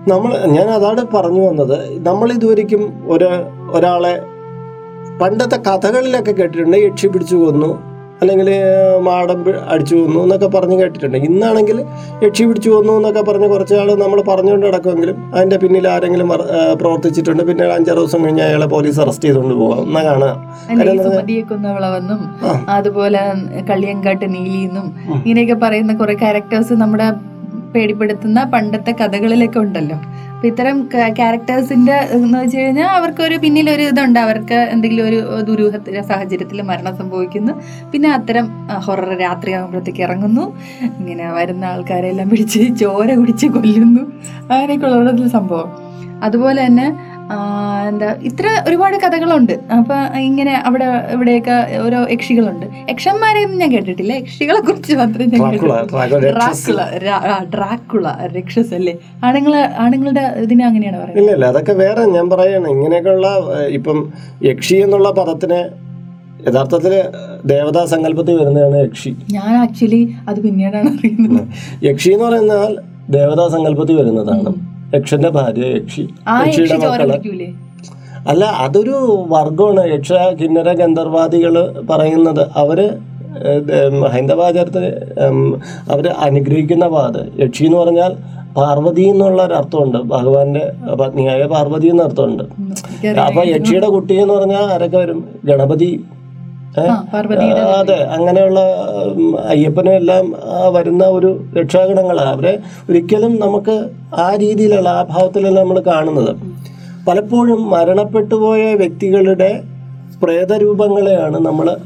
[0.07, 1.99] നമ്മൾ ഞാൻ അതാണ് പറഞ്ഞു വന്നത്.
[2.07, 3.29] നമ്മൾ ഇതുവരിക്കും ഒരു
[3.71, 4.21] ഒരാളെ
[5.21, 6.77] പണ്ടത്തെ കഥകളിലൊക്കെ കേട്ടിട്ടുണ്ട്.
[6.77, 7.92] യക്ഷി പിടിച്ചു കൊന്നു.
[8.21, 8.49] അല്ലെങ്കിൽ
[9.07, 9.39] മാടം
[9.73, 11.17] അടിച്ചു വന്നു എന്നൊക്കെ പറഞ്ഞ് കേട്ടിട്ടുണ്ട്.
[11.29, 11.77] ഇന്നാണെങ്കിൽ
[12.25, 16.29] യക്ഷി പിടിച്ചു വന്നു എന്നൊക്കെ പറഞ്ഞ് കുറച്ച് ആൾ നമ്മൾ പറഞ്ഞുകൊണ്ട് നടക്കുമെങ്കിലും അതിന്റെ പിന്നിൽ ആരെങ്കിലും
[16.81, 17.43] പ്രവർത്തിച്ചിട്ടുണ്ട്.
[17.49, 20.31] പിന്നെ അഞ്ചാറ് ദിവസം കഴിഞ്ഞ് അയാളെ പോലീസ് അറസ്റ്റ് ചെയ്തുകൊണ്ട് പോകാം എന്നാ കാണുക.
[22.77, 23.21] അതുപോലെ
[23.71, 24.87] കള്ളിയങ്കാട്ട് നീലിന്നും
[25.19, 27.09] ഇങ്ങനെയൊക്കെ പറയുന്ന കുറെ ക്യാരക്ടേഴ്സ് നമ്മുടെ
[27.75, 29.97] പേടിപ്പെടുത്തുന്ന പണ്ടത്തെ കഥകളിലൊക്കെ ഉണ്ടല്ലോ.
[30.45, 34.19] ഇത്തരം ക്യാരക്ടേഴ്സിന്റെ എന്ന് വെച്ച് കഴിഞ്ഞാൽ അവർക്കൊരു പിന്നിലൊരു ഇതുണ്ട്.
[34.19, 37.53] അവർക്ക് എന്തെങ്കിലും ഒരു ദുരൂഹ സാഹചര്യത്തിൽ മരണം സംഭവിക്കുന്നു.
[37.91, 40.45] പിന്നെ അത്തരം ഹൊറർ രാത്രി ആകുമ്പോഴത്തേക്ക് ഇറങ്ങുന്നു.
[40.99, 44.03] ഇങ്ങനെ വരുന്ന ആൾക്കാരെല്ലാം പിടിച്ച് ചോര കുടിച്ച് കൊല്ലുന്നു.
[44.53, 45.69] അങ്ങനെയൊക്കെ ഉള്ള സംഭവം.
[46.23, 46.85] അതുപോലെ തന്നെ
[47.89, 49.53] എന്താ ഇത്ര ഒരുപാട് കഥകളുണ്ട്.
[49.77, 49.95] അപ്പൊ
[50.27, 52.65] ഇങ്ങനെ അവിടെ ഇവിടെയൊക്കെ ഓരോ യക്ഷികളുണ്ട്.
[52.91, 54.13] യക്ഷന്മാരെയൊന്നും ഞാൻ കേട്ടിട്ടില്ല.
[54.13, 55.41] യക്ഷികളെ കുറിച്ച് മാത്രമേ ഞാൻ
[56.25, 56.81] ഡ്രാക്കുള.
[57.55, 58.73] ഡ്രാക്കുള രക്ഷസ്.
[58.79, 58.93] അല്ലേ?
[59.27, 61.21] ആണുങ്ങളെ ആണുങ്ങളുടെ ഇതിനെ അങ്ങനെയാണ് പറയുന്നത്?
[61.23, 62.67] ഇല്ല ഇല്ല അതൊക്കെ വേറെ ഞാൻ പറയാണ്.
[62.67, 63.29] ഇങ്ങനെയൊക്കെയുള്ള
[63.79, 63.99] ഇപ്പം
[64.49, 65.61] യക്ഷി എന്നുള്ള പദത്തിന്
[66.47, 66.93] യഥാർത്ഥത്തിൽ
[67.53, 69.11] ദേവതാ സങ്കല്പത്തിൽ വരുന്നതാണ് യക്ഷി.
[69.37, 71.41] ഞാൻ ആക്ച്വലി അത് പിന്നീടാണ് അറിയുന്നത്.
[71.89, 72.73] യക്ഷി എന്ന് പറയുന്നാൽ
[73.17, 74.51] ദേവതാ സങ്കല്പത്തിൽ വരുന്നതാണ്.
[74.95, 76.03] യക്ഷന്റെ ഭാര്യ യക്ഷി.
[76.45, 77.11] യക്ഷിയുടെ മക്കൾ.
[78.31, 78.97] അല്ല അതൊരു
[79.33, 81.55] വർഗമാണ് യക്ഷ കിന്നര ഗന്ധർവാദികൾ
[81.89, 82.43] പറയുന്നത്.
[82.63, 82.79] അവർ
[83.35, 84.85] ഹൈന്ദവാചാരത്തെ അവർ ഹൈന്ദവാചാരത്തിൽ
[85.93, 87.21] അവർ അനുഗ്രഹിക്കുന്ന വാദ്.
[87.43, 88.11] യക്ഷി എന്ന് പറഞ്ഞാൽ
[88.57, 90.63] പാർവതി എന്നുള്ള ഒരു അർത്ഥമുണ്ട് ഭഗവാന്റെ
[90.99, 92.43] പത്നിയായ പാർവതി എന്ന അർത്ഥമുണ്ട്.
[93.27, 95.19] അപ്പൊ യക്ഷിയുടെ കുട്ടി എന്ന് പറഞ്ഞാൽ ആരൊക്കെ വരും?
[95.45, 95.89] ഗണപതി
[97.61, 98.03] അതെ.
[98.03, 98.59] അങ്ങനെയുള്ള
[99.47, 100.35] അയ്യപ്പനും എല്ലാം
[100.73, 106.35] വരുന്ന ഒരു രക്ഷാഗണങ്ങളാണ് അവരെ ഒരിക്കലും നമുക്ക് ആ രീതിയിലുള്ള ആ ഭാവത്തിലല്ല നമ്മൾ കാണുന്നത്.
[107.07, 109.63] പലപ്പോഴും മരണപ്പെട്ടു പോയ വ്യക്തികളുടെ
[110.23, 111.77] പ്രേതരൂപങ്ങളെയാണ് നമ്മൾ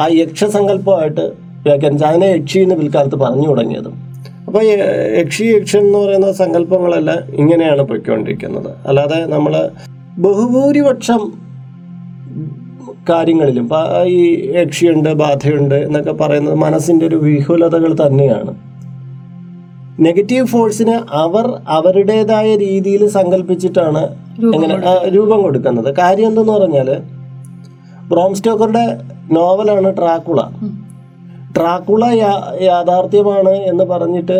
[0.00, 2.08] ആ യക്ഷസങ്കല്പമായിട്ട് വ്യാഖ്യാനിച്ചത്.
[2.08, 3.88] അതിനെ യക്ഷി എന്ന് പിൽക്കാലത്ത് പറഞ്ഞു തുടങ്ങിയത്.
[4.46, 4.62] അപ്പോൾ
[5.18, 8.70] യക്ഷി യക്ഷൻ എന്ന് പറയുന്ന സങ്കല്പങ്ങളെല്ലാം ഇങ്ങനെയാണ് പൊയ്ക്കൊണ്ടിരിക്കുന്നത്.
[8.86, 9.70] അല്ലാതെ നമ്മൾ
[10.18, 11.47] ബഹുഭൂരിപക്ഷം
[13.10, 13.62] കാര്യങ്ങളിലും.
[13.62, 18.54] ഇപ്പം ഈ യക്ഷിയുണ്ട് ബാധയുണ്ട് എന്നൊക്കെ പറയുന്നത് മനസ്സിന്റെ ഒരു വിഹുലതകൾ തന്നെയാണ്.
[20.00, 24.02] നെഗറ്റീവ് ഫോഴ്സിനെ അവർ അവരുടേതായ രീതിയിൽ സങ്കല്പിച്ചിട്ടാണ്
[24.54, 25.94] എങ്ങനെ രൂപം കൊടുക്കുന്നത്.
[25.96, 26.88] കാര്യം എന്തെന്ന് പറഞ്ഞാൽ
[28.08, 29.00] ബ്രോംസ്റ്റോക്കറുടെ
[29.32, 30.40] നോവലാണ് ട്രാക്കുള.
[31.56, 32.04] ട്രാക്കുള
[32.60, 34.38] യാഥാർത്ഥ്യമാണ് എന്ന് പറഞ്ഞിട്ട്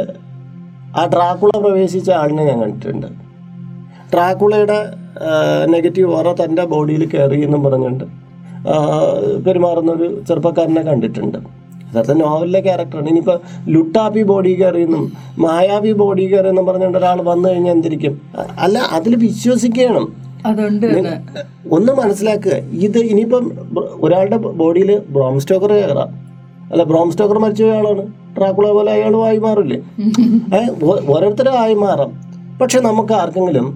[0.98, 3.06] ആ ട്രാക്കുള പ്രവേശിച്ച ആളിനെ ഞാൻ കണ്ടിട്ടുണ്ട്.
[4.12, 4.78] ട്രാക്കുളയുടെ
[5.66, 8.27] നെഗറ്റീവ് ഓറ തന്റെ ബോഡിയിൽ കയറി എന്നും പറഞ്ഞുകൊണ്ട് ആ,
[9.46, 11.38] പെരുമാറുന്ന ഒരു ചെറുപ്പക്കാരനെ കണ്ടിട്ടുണ്ട്.
[11.90, 13.38] യഥാർത്ഥ നോവലിലെ ക്യാരക്ടറാണ് ഇനിയിപ്പോൾ
[13.74, 15.04] ലുട്ടാപ്പി ബോഡി കയറിയെന്നും
[15.44, 18.14] മായാവി ബോഡി കയറിയെന്നും പറഞ്ഞുകൊണ്ട് ഒരാൾ വന്നു കഴിഞ്ഞാൽ എന്തിരിക്കും?
[18.64, 20.06] അല്ല അതിൽ വിശ്വസിക്കണം.
[21.76, 22.56] ഒന്ന് മനസ്സിലാക്കുക.
[22.86, 23.44] ഇത് ഇനിയിപ്പം
[24.04, 26.10] ഒരാളുടെ ബോഡിയിൽ ബ്രോം സ്റ്റോക്കർ കയറാം.
[26.72, 28.04] അല്ല ബ്രോം സ്റ്റോക്കർ മരിച്ച ആളാണ്
[28.36, 29.78] ട്രാക്കുള പോലെ അയാളും ആയി മാറില്ലേ?
[31.12, 32.10] ഓരോരുത്തരും ആയി മാറാം.
[32.60, 33.66] പക്ഷെ നമുക്ക് ആർക്കെങ്കിലും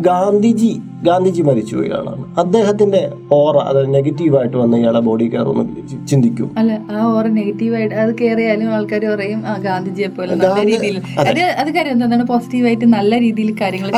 [0.00, 6.50] ഗാന്ധിജി ഗാന്ധിജി മരിച്ചു ഇയാളാണ് അദ്ദേഹത്തിന്റെ ഓറ അത് നെഗറ്റീവായിട്ട് വന്ന ഇയാളെ ബോഡി കയറുമെന്ന് ഒന്ന് ചിന്തിക്കും.
[6.58, 10.96] അല്ല ആ ഓറ നെഗറ്റീവായിട്ട് അത് കയറിയാലും ആൾക്കാർ പറയും ആ ഗാന്ധിജിയെ പോലെ നല്ല രീതിയിൽ.
[11.18, 11.40] അത്.
[11.56, 12.24] അത് കാര്യം എന്താണ്?
[12.24, 13.90] പോസിറ്റീവായിട്ട് നല്ല രീതിയിൽ കാര്യങ്ങൾ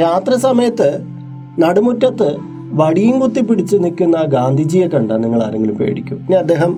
[0.00, 1.04] രാത്രി സമയത്ത്
[1.58, 2.36] നടുമുറ്റത്ത്
[2.72, 6.18] വടിയും കുത്തി പിടിച്ച് നിൽക്കുന്ന ആ ഗാന്ധിജിയെ കണ്ടാൽ നിങ്ങൾ ആരെങ്കിലും പേടിക്കും.
[6.28, 6.72] ഇനി അദ്ദേഹം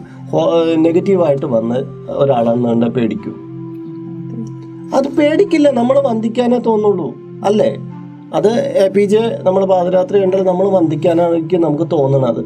[0.76, 3.34] നെഗറ്റീവായിട്ട് വന്ന് ഒരാളെന്ന് കണ്ടാൽ പേടിക്കും.
[4.94, 7.14] അത് പേടിക്കില്ല നമ്മൾ വന്ദിക്കാനേ തോന്നുള്ളൂ
[7.44, 7.70] അല്ലേ?
[8.34, 8.48] അത്
[8.84, 12.44] എ പി ജെ നമ്മൾ പാദരാത്രി കണ്ടാൽ നമ്മൾ വന്ദിക്കാനായിരിക്കും നമുക്ക് തോന്നുന്നത്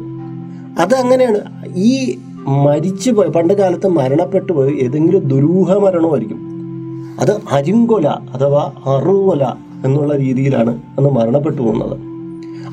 [0.79, 1.39] അത് അങ്ങനെയാണ്.
[1.75, 2.17] ഈ
[2.47, 6.41] മരിച്ചു പോയി പണ്ട് കാലത്ത് മരണപ്പെട്ടു പോയി ഏതെങ്കിലും ദുരൂഹ മരണമായിരിക്കും.
[7.19, 9.43] അത് അരിങ്കൊല അഥവാ അറുകൊല
[9.85, 11.95] എന്നുള്ള രീതിയിലാണ് അന്ന് മരണപ്പെട്ടു പോകുന്നത്.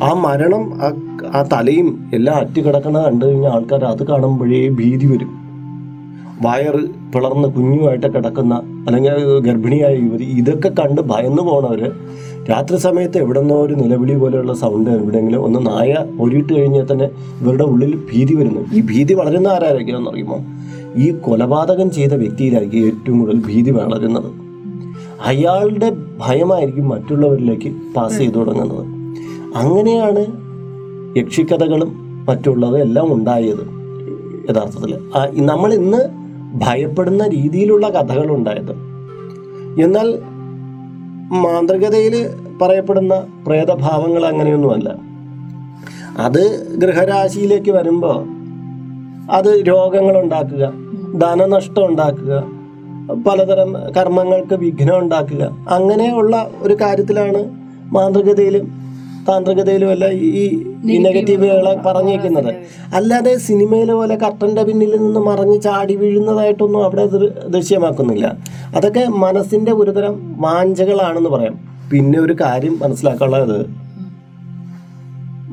[0.02, 0.88] ആ മരണം ആ
[1.34, 5.30] ആ തലയും എല്ലാം അറ്റുകിടക്കണ കണ്ടു കഴിഞ്ഞാൽ ആൾക്കാർ അത് കാണുമ്പോഴേ ഭീതി വരും.
[6.42, 8.54] വയറ് പിളർന്ന് കുഞ്ഞുമായിട്ട് കിടക്കുന്ന
[8.86, 11.90] അല്ലെങ്കിൽ ഗർഭിണിയായ യുവതി ഇതൊക്കെ കണ്ട് ഭയന്നു പോണവര്
[12.50, 17.04] രാത്രി സമയത്ത് എവിടെന്നോ ഒരു നിലവിളി പോലെയുള്ള സൗണ്ട് എവിടെയെങ്കിലും ഒന്ന് നായ ഒരിട്ട് കഴിഞ്ഞാൽ തന്നെ
[17.40, 20.38] ഇവരുടെ ഉള്ളിൽ ഭീതി വരുന്നു ഈ ഭീതി വളരുന്ന ആരായിരിക്കും എന്നറിയുമോ
[20.96, 24.28] ഈ കൊലപാതകം ചെയ്ത വ്യക്തിയിലായിരിക്കും ഏറ്റവും കൂടുതൽ ഭീതി വളരുന്നത്.
[25.24, 28.84] അയാളുടെ ഭയമായിരിക്കും മറ്റുള്ളവരിലേക്ക് പാസ് ചെയ്തു തുടങ്ങുന്നത്.
[29.56, 30.22] അങ്ങനെയാണ്
[31.18, 31.90] യക്ഷിക്കഥകളും
[32.28, 33.64] മറ്റുള്ളത് എല്ലാം ഉണ്ടായത്
[34.50, 34.92] യഥാർത്ഥത്തിൽ.
[35.46, 36.00] നമ്മൾ ഇന്ന്
[36.54, 38.72] ഭയപ്പെടുന്ന രീതിയിലുള്ള കഥകളുണ്ടായത്.
[39.82, 40.08] എന്നാൽ
[41.32, 44.94] മാന്ത്രികതയിൽ പറയപ്പെടുന്ന പ്രേതഭാവങ്ങൾ അങ്ങനെയൊന്നുമല്ല.
[46.18, 48.26] അത് ഗൃഹരാശിയിലേക്ക് വരുമ്പോൾ
[49.30, 50.72] അത് രോഗങ്ങൾ ഉണ്ടാക്കുക
[51.18, 52.44] ധനനഷ്ടം ഉണ്ടാക്കുക
[53.26, 57.50] പലതരം കർമ്മങ്ങൾക്ക് വിഘ്നം ഉണ്ടാക്കുക അങ്ങനെയുള്ള ഒരു കാര്യത്തിലാണ്
[57.92, 58.83] മാന്ത്രികതയിലും
[59.28, 62.54] താന്ത്രികതയിലും അല്ല ഈ നെഗറ്റീവുകളെ പറഞ്ഞേക്കുന്നത്.
[62.94, 67.06] അല്ലാതെ സിനിമയിലെ പോലെ കർട്ടന്റെ പിന്നിൽ നിന്ന് മറിഞ്ഞ് ചാടി വീഴുന്നതായിട്ടൊന്നും അവിടെ
[67.46, 68.36] ദൃശ്യമാക്കുന്നില്ല.
[68.76, 71.60] അതൊക്കെ മനസ്സിന്റെ ഒരുതരം വാഞ്ചകളാണെന്ന് പറയാം.
[71.92, 73.66] പിന്നെ ഒരു കാര്യം മനസ്സിലാക്കാനുള്ളത്.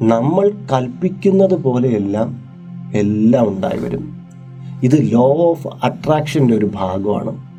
[0.03, 2.41] നമ്മൾ കൽപ്പിക്കുന്നത് പോലെയെല്ലാം
[2.95, 4.21] എല്ലാം ഉണ്ടായി വരും.
[4.83, 7.50] ഇത് ലോ ഓഫ് അട്രാക്ഷന്റെ ഒരു ഭാഗമാണ്.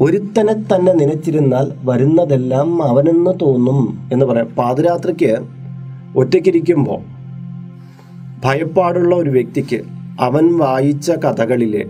[0.00, 4.46] ഒരുത്തനെ തന്നെ നനച്ചിരുന്നാൽ വരുന്നതെല്ലാം അവനെന്ന് തോന്നും എന്ന് പറയാം.
[4.58, 5.36] പാതിരാത്രിക്ക്
[6.16, 7.00] ഒറ്റയ്ക്കിരിക്കുമ്പോൾ
[8.44, 9.82] ഭയപ്പാടുള്ള ഒരു വ്യക്തിക്ക്
[10.20, 11.84] അവൻ വായിച്ച കഥകളിലെ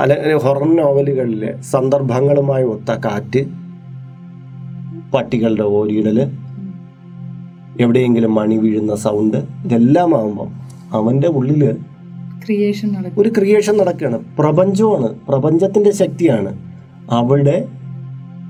[0.00, 3.46] അല്ലെങ്കിൽ ഹൊറർ നോവലുകളിലെ സന്ദർഭങ്ങളുമായി ഒത്ത കാറ്റ്
[5.14, 6.30] പട്ടികളുടെ ഓരിയിടൽ
[7.80, 10.48] എവിടെയെങ്കിലും മണി വീഴുന്ന സൗണ്ട് ഇതെല്ലാം ആകുമ്പോൾ
[10.96, 11.76] അവന്റെ ഉള്ളിൽ
[12.44, 15.08] ക്രിയേഷൻ ഒരു ക്രിയേഷൻ നടക്കുകയാണ് പ്രപഞ്ചമാണ്.
[15.28, 16.73] പ്രപഞ്ചത്തിന്റെ ശക്തിയാണ്.
[17.10, 17.68] അവിടെ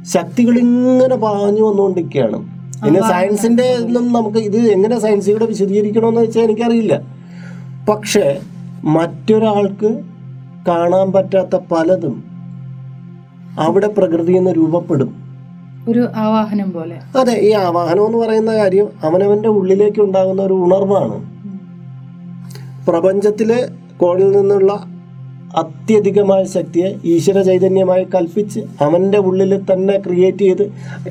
[0.02, 2.54] ശക്തികൾ ഇങ്ങനെ പാഞ്ഞു വന്നുകൊണ്ടിരിക്കുകയാണ്.
[2.84, 7.00] പിന്നെ സയൻസിന്റെ ഒന്നും നമുക്ക് ഇത് എങ്ങനെ സയൻസിലൂടെ വിശദീകരിക്കണമെന്ന് വെച്ചാൽ എനിക്കറിയില്ല.
[7.88, 8.38] പക്ഷേ
[8.84, 10.02] മറ്റൊരാൾക്ക്
[10.68, 12.24] കാണാൻ പറ്റാത്ത പലതും
[13.58, 15.24] അവിടെ പ്രകൃതി എന്ന് രൂപപ്പെടും.
[15.88, 17.18] ഒരു ആവാഹനം പോലെ.
[17.18, 21.34] അതെ ഈ ആവാഹനം എന്ന് പറയുന്ന കാര്യം അവനവന്റെ ഉള്ളിലേക്ക് ഉണ്ടാകുന്ന ഒരു ഉണർവാണ്.
[22.88, 24.72] പ്രപഞ്ചത്തിലെ കോണിൽ നിന്നുള്ള
[25.60, 30.62] അത്യധികമായ ശക്തിയെ ഈശ്വര ചൈതന്യമായി കൽപ്പിച്ച് അവന്റെ ഉള്ളിൽ തന്നെ ക്രിയേറ്റ് ചെയ്ത്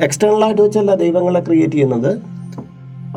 [0.06, 2.12] എക്സ്റ്റേണലായിട്ട് വെച്ചല്ല ദൈവങ്ങളെ ക്രിയേറ്റ് ചെയ്യുന്നത്.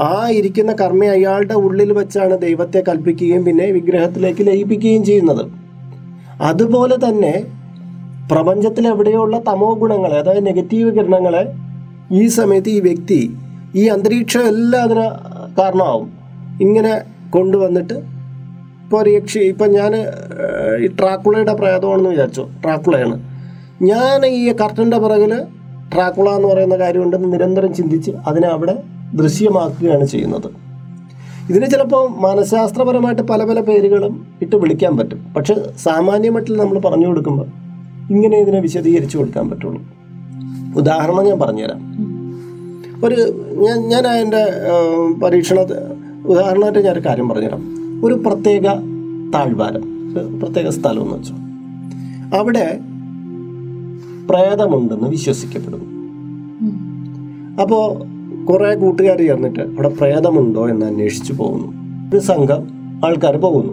[0.01, 5.45] ആ ഇരിക്കുന്ന കർമ്മ അയാളുടെ ഉള്ളിൽ വെച്ചാണ് ദൈവത്തെ കൽപ്പിക്കുകയും പിന്നെ വിഗ്രഹത്തിലേക്ക് ലയിപ്പിക്കുകയും ചെയ്യുന്നത്.
[6.41, 7.35] അതുപോലെ തന്നെ
[8.31, 11.45] പ്രപഞ്ചത്തിൽ എവിടെയുള്ള തമോ ഗുണങ്ങളെ അതായത് നെഗറ്റീവ് കിരണങ്ങളെ
[12.13, 13.21] ഈ സമയത്ത് ഈ വ്യക്തി
[13.75, 15.07] ഈ അന്തരീക്ഷം എല്ലാം അതിന്
[15.59, 16.09] കാരണമാവും.
[16.61, 16.93] ഇങ്ങനെ
[17.31, 18.16] കൊണ്ടുവന്നിട്ട്
[18.87, 19.95] ഇപ്പോൾ ഒരു യക്ഷി ഇപ്പം ഞാൻ
[20.81, 22.47] ഈ ട്രാക്കുളയുടെ പ്രേതമാണെന്ന് വിചാരിച്ചു.
[22.65, 23.23] ട്രാക്കുളയാണ്.
[23.83, 25.43] ഞാൻ ഈ കർട്ടന്റെ പിറകിൽ
[25.95, 28.83] ട്രാക്കുള എന്ന് പറയുന്ന കാര്യമുണ്ടെന്ന് നിരന്തരം ചിന്തിച്ച് അതിനെ അവിടെ
[29.15, 30.47] ദൃശ്യമാക്കുകയാണ് ചെയ്യുന്നത്.
[31.51, 35.33] ഇതിന് ചിലപ്പോൾ മനഃശാസ്ത്രപരമായിട്ട് പല പല പേരുകളും ഇട്ട് വിളിക്കാൻ പറ്റും.
[35.37, 37.47] പക്ഷെ സാമാന്യമട്ടിൽ നമ്മൾ പറഞ്ഞു കൊടുക്കുമ്പോൾ
[38.13, 39.83] ഇങ്ങനെ ഇതിനെ വിശദീകരിച്ചു കൊടുക്കാൻ പറ്റുള്ളൂ.
[40.77, 41.81] ഉദാഹരണം ഞാൻ പറഞ്ഞുതരാം.
[43.05, 44.47] ഒരു ഞാൻ ഞാൻ അതിന്റെ
[45.23, 45.61] പരീക്ഷണ
[46.27, 47.86] ഉദാഹരണമായിട്ട് ഞാനൊരു കാര്യം പറഞ്ഞുതരാം.
[48.05, 48.63] ഒരു പ്രത്യേക
[49.35, 49.83] താഴ്വാരം
[50.39, 51.33] പ്രത്യേക സ്ഥലം എന്ന് വെച്ചു.
[52.37, 52.81] അവിടെ
[54.31, 55.97] പ്രേതമുണ്ടെന്ന് വിശ്വസിക്കപ്പെടുന്നു.
[57.63, 61.67] അപ്പോ അപ്പോൾ കുറേ കൂട്ടുകാർ ചേർന്നിട്ട് അവിടെ പ്രേതമുണ്ടോ എന്ന് അന്വേഷിച്ചു പോകുന്നു.
[62.13, 62.69] ഒരു സംഘം
[63.05, 63.73] ആൾക്കാർ പോകുന്നു.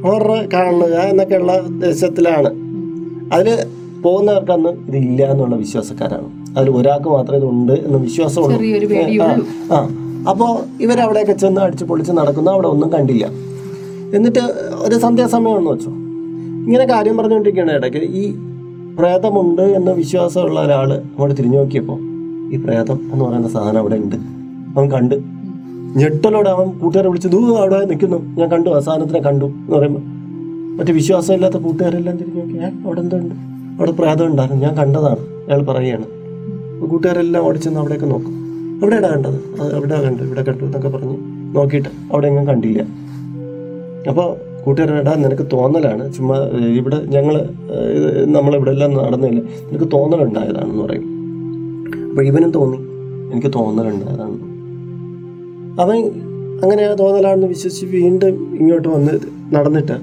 [0.00, 2.50] ഹൊറർ കാണുക എന്നൊക്കെയുള്ള ദേശത്തിലാണ്
[3.34, 3.66] അതിൽ
[4.02, 6.58] പോകുന്നവർക്കന്ന് ഇതില്ല എന്നുള്ള വിശ്വാസക്കാരാണ്.
[6.58, 8.58] അതിൽ ഒരാൾക്ക് മാത്രമേ ഇതുണ്ട് എന്ന് വിശ്വാസമുള്ളൂ.
[9.72, 10.02] ആ.
[10.28, 12.50] അപ്പോൾ ഇവരവിടെയൊക്കെ ചെന്ന് അടിച്ച് പൊളിച്ച് നടക്കുന്നു.
[12.50, 13.26] അവിടെ ഒന്നും കണ്ടില്ല.
[14.14, 14.38] എന്നിട്ട്
[14.78, 15.90] ഒരു സന്ധ്യാസമയമെന്ന് വെച്ചോ.
[16.66, 17.98] ഇങ്ങനെ കാര്യം പറഞ്ഞുകൊണ്ടിരിക്കുകയാണ് ഇടയ്ക്ക്.
[17.98, 18.34] ഈ
[18.98, 22.00] പ്രേതമുണ്ട് എന്ന വിശ്വാസമുള്ള ഒരാൾ നമ്മൾ തിരിഞ്ഞു നോക്കിയപ്പോൾ
[22.54, 24.16] ഈ പ്രേതം എന്ന് പറയുന്ന സാധനം അവിടെ ഉണ്ട്.
[24.78, 25.14] അവൻ കണ്ട്.
[25.96, 28.36] ഞെട്ടലോടെ അവൻ കൂട്ടുകാരെ വിളിച്ചു ദൂ അവിടെ നിൽക്കുന്നു.
[28.38, 30.00] ഞാൻ കണ്ടു ആ സാധനത്തിനെ കണ്ടു എന്ന് പറയുമ്പോൾ
[30.76, 33.34] മറ്റു വിശ്വാസമില്ലാത്ത കൂട്ടുകാരെല്ലാം തിരിഞ്ഞു നോക്കി "ഏ, അവിടെ എന്തുണ്ട്
[33.78, 34.62] അവിടെ പ്രേതം ഉണ്ടായിരുന്നു.
[34.62, 35.18] ഞാൻ കണ്ടതാണ്.
[35.48, 36.06] അയാൾ പറയുകയാണ്.
[36.90, 38.45] കൂട്ടുകാരെല്ലാം ഓടിച്ചെന്ന് അവിടെയൊക്കെ നോക്കും.
[38.82, 39.38] എവിടെയാണ് കണ്ടത്?
[39.60, 41.16] അത് എവിടെ കണ്ടു ഇവിടെ കണ്ടു എന്നൊക്കെ പറഞ്ഞ്
[41.56, 42.82] നോക്കിയിട്ട് അവിടെ എങ്ങും കണ്ടില്ല.
[44.08, 44.26] അപ്പോൾ
[44.64, 46.12] കൂട്ടുകാരെടാ നിനക്ക് തോന്നലാണ്.
[46.12, 46.36] ചുമ്മാ
[46.80, 47.34] ഇവിടെ ഞങ്ങൾ
[48.26, 49.40] നമ്മളിവിടെ എല്ലാം നടന്നില്ല?
[49.40, 51.06] നിനക്ക് തോന്നലുണ്ടായതാണെന്ന് പറയും.
[52.10, 52.78] അപ്പോൾ ഇവനും തോന്നി.
[53.32, 54.44] എനിക്ക് തോന്നലുണ്ടായതാണെന്ന്.
[55.82, 55.98] അവൻ
[56.62, 59.14] അങ്ങനെ തോന്നലാണെന്ന് വിശ്വസിച്ച് വീണ്ടും ഇങ്ങോട്ട് വന്ന്
[59.56, 59.96] നടന്നിട്ട്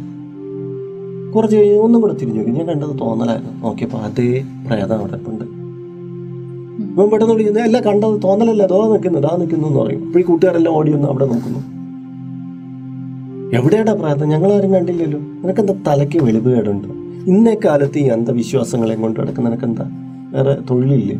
[1.35, 2.51] കുറച്ച് കഴിഞ്ഞ് ഒന്നും കൂടെ തിരിഞ്ഞു നോക്കി.
[2.51, 3.53] ഞാൻ കണ്ടത് തോന്നലായിരുന്നു.
[3.63, 5.45] നോക്കിയപ്പോൾ അതേ പ്രേതം അവിടെ ഉണ്ട്.
[6.93, 10.05] ഇവൻ പെട്ടെന്ന് വിളിക്കുന്നത് അല്ല കണ്ടത് തോന്നലല്ല അതോ നിൽക്കുന്നു ഇതാ നിൽക്കുന്നു എന്ന് പറയും.
[10.07, 11.61] അപ്പോൾ കൂട്ടുകാരെല്ലാം ഓടി ഒന്ന് അവിടെ നോക്കുന്നു
[13.57, 14.51] എവിടെയാടാ പ്രാർത്ഥന?
[14.53, 15.19] ആരും കണ്ടില്ലല്ലോ.
[15.19, 16.89] നിനക്കെന്താ തലയ്ക്ക് വെളിവ് കേടുണ്ടോ?
[17.31, 19.85] ഇന്നേ കാലത്ത് ഈ അന്ധവിശ്വാസങ്ങളെ കൊണ്ട് നടക്കുന്ന നിനക്കെന്താ?
[20.33, 21.17] വേറെ തൊഴിലില്ലേ?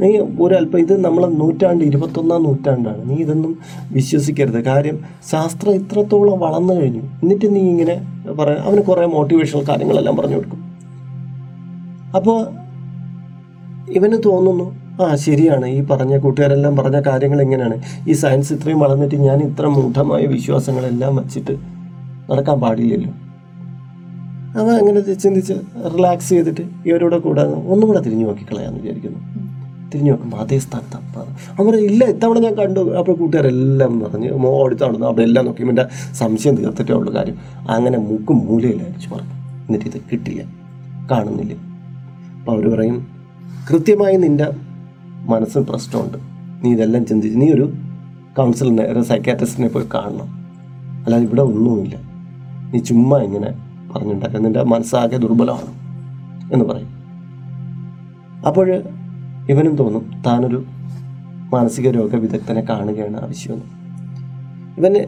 [0.00, 0.08] നീ
[0.42, 3.10] ഒരല്പം ഇത് നമ്മളെ നൂറ്റാണ്ട് ഇരുപത്തൊന്നാം നൂറ്റാണ്ടാണ്.
[3.10, 3.58] നീ ഇതൊന്നും
[3.92, 4.64] വിശ്വസിക്കരുത്.
[4.64, 4.98] കാര്യം
[5.30, 7.02] ശാസ്ത്രം ഇത്രത്തോളം വളർന്നു കഴിഞ്ഞു.
[7.22, 7.96] എന്നിട്ട് നീ ഇങ്ങനെ
[8.38, 10.62] പറയാം അവന് കുറേ മോട്ടിവേഷണൽ കാര്യങ്ങളെല്ലാം പറഞ്ഞു കൊടുക്കും.
[12.16, 12.46] അപ്പോൾ
[13.90, 15.66] ഇവന് തോന്നുന്നു ആ ശരിയാണ്.
[15.66, 21.56] ഈ പറഞ്ഞ കൂട്ടുകാരെല്ലാം പറഞ്ഞ കാര്യങ്ങൾ എങ്ങനെയാണ് ഈ സയൻസ് ഇത്രയും വളർന്നിട്ട് ഞാൻ ഇത്ര മൂഢമായ വിശ്വാസങ്ങളെല്ലാം വച്ചിട്ട്
[22.30, 23.10] നടക്കാൻ പാടില്ലല്ലോ.
[24.60, 25.52] അവൻ അങ്ങനെ ചിന്തിച്ച്
[25.96, 29.18] റിലാക്സ് ചെയ്തിട്ട് ഇവരോട് കൂടെ ഒന്നും കൂടെ തിരിഞ്ഞു നോക്കിക്കളയാന്ന് വിചാരിക്കുന്നു.
[29.90, 32.96] തിരിഞ്ഞു നോക്കുമ്പോൾ അതേ സ്ഥാനത്ത് അപ്പാണ് അവർ ഇല്ല ഇത്തവണ ഞാൻ കണ്ടു.
[32.96, 35.62] അപ്പോൾ കൂട്ടുകാരെല്ലാം പറഞ്ഞ് മോ അടുത്താണെന്ന് അവിടെ എല്ലാം നോക്കി.
[35.62, 37.36] എന്റെ സംശയം തീർത്തിട്ടേ ഉള്ളൂ കാര്യം.
[37.70, 39.34] അങ്ങനെ മൂക്കും മൂലയിലായിരിച്ചു പറഞ്ഞു
[39.66, 40.42] എന്നിട്ട് ഇത് കിട്ടില്ല.
[41.10, 41.54] കാണുന്നില്ല.
[42.38, 43.06] അപ്പോൾ അവർ പറയും
[43.70, 44.73] കൃത്യമായി നിന്റെ
[45.24, 46.18] മനസ്സിൽ പ്രശ്നമുണ്ട്.
[46.64, 47.72] നീ ഇതെല്ലാം ചിന്തിച്ച് നീ ഒരു
[48.36, 50.28] കൗൺസിലറിനെ ഒരു സൈക്കാട്രിസ്റ്റിനെ പോയി കാണണം.
[51.04, 51.96] അല്ലാതെ ഇവിടെ ഒന്നുമില്ല.
[52.72, 53.50] നീ ചുമ്മാ ഇങ്ങനെ
[53.92, 55.72] പറഞ്ഞുണ്ടാക്കുക നിന്റെ മനസ്സാകെ ദുർബലമാണ്
[56.52, 56.90] എന്ന് പറയും.
[58.46, 58.82] അപ്പോൾ
[59.50, 60.64] ഇവനും തോന്നും താനൊരു
[61.52, 63.64] മാനസിക രോഗ വിദഗ്ധനെ കാണുകയാണ് ആവശ്യമെന്ന്.
[64.78, 65.02] ഇവന്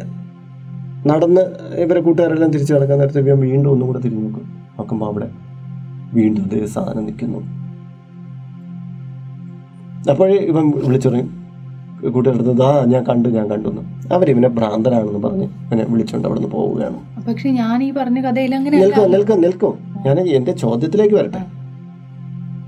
[1.09, 1.41] നടന്ന്
[1.81, 4.49] ഇവരെ കൂട്ടുകാരെല്ലാം തിരിച്ചു നടക്കാൻ നേരത്തെ ഇവൻ വീണ്ടും ഒന്നും കൂടെ തിരിഞ്ഞു നോക്കും.
[4.79, 5.31] നോക്കുമ്പോൾ അവിടെ
[6.13, 7.66] വീണ്ടും അതേ സാധനം നിൽക്കുന്നു.
[10.13, 11.47] അപ്പോൾ ഇവൻ വിളിച്ചു പറയും
[12.15, 13.83] കൂട്ടുകാരുടെ ദാ ഞാൻ കണ്ടു ഞാൻ കണ്ടു എന്ന്.
[14.15, 16.99] അവരിവനെ ഭ്രാന്തനാണെന്ന് പറഞ്ഞ് ഇവനെ വിളിച്ചുകൊണ്ട് അവിടെ നിന്ന് പോവുകയാണ്.
[17.29, 19.75] പക്ഷെ ഞാൻ ഈ പറഞ്ഞ കഥയിൽ അങ്ങനെ നിൽക്കും നിൽക്കും നിൽക്കും.
[20.07, 21.43] ഞാൻ എന്റെ ചോദ്യത്തിലേക്ക് വരട്ടെ.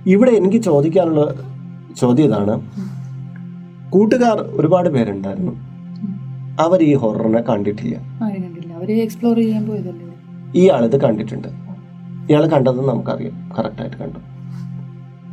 [0.07, 1.22] ഇവിടെ എനിക്ക് ചോദിക്കാനുള്ള
[2.01, 2.55] ചോദ്യം ഇതാണ്.
[3.90, 5.53] കൂട്ടുകാർ ഒരുപാട് പേരുണ്ടായിരുന്നു.
[6.64, 7.96] അവർ ഈ ഹൊററിനെ കണ്ടിട്ടില്ല.
[9.07, 10.07] എക്സ്പ്ലോർ ചെയ്യാൻ പോയതല്ലേ?
[10.61, 11.48] ഈ ആളിത് കണ്ടിട്ടുണ്ട്.
[12.31, 13.37] ഇയാൾ കണ്ടത് നമുക്കറിയാം.
[13.59, 14.20] കറക്റ്റായിട്ട് കണ്ടു.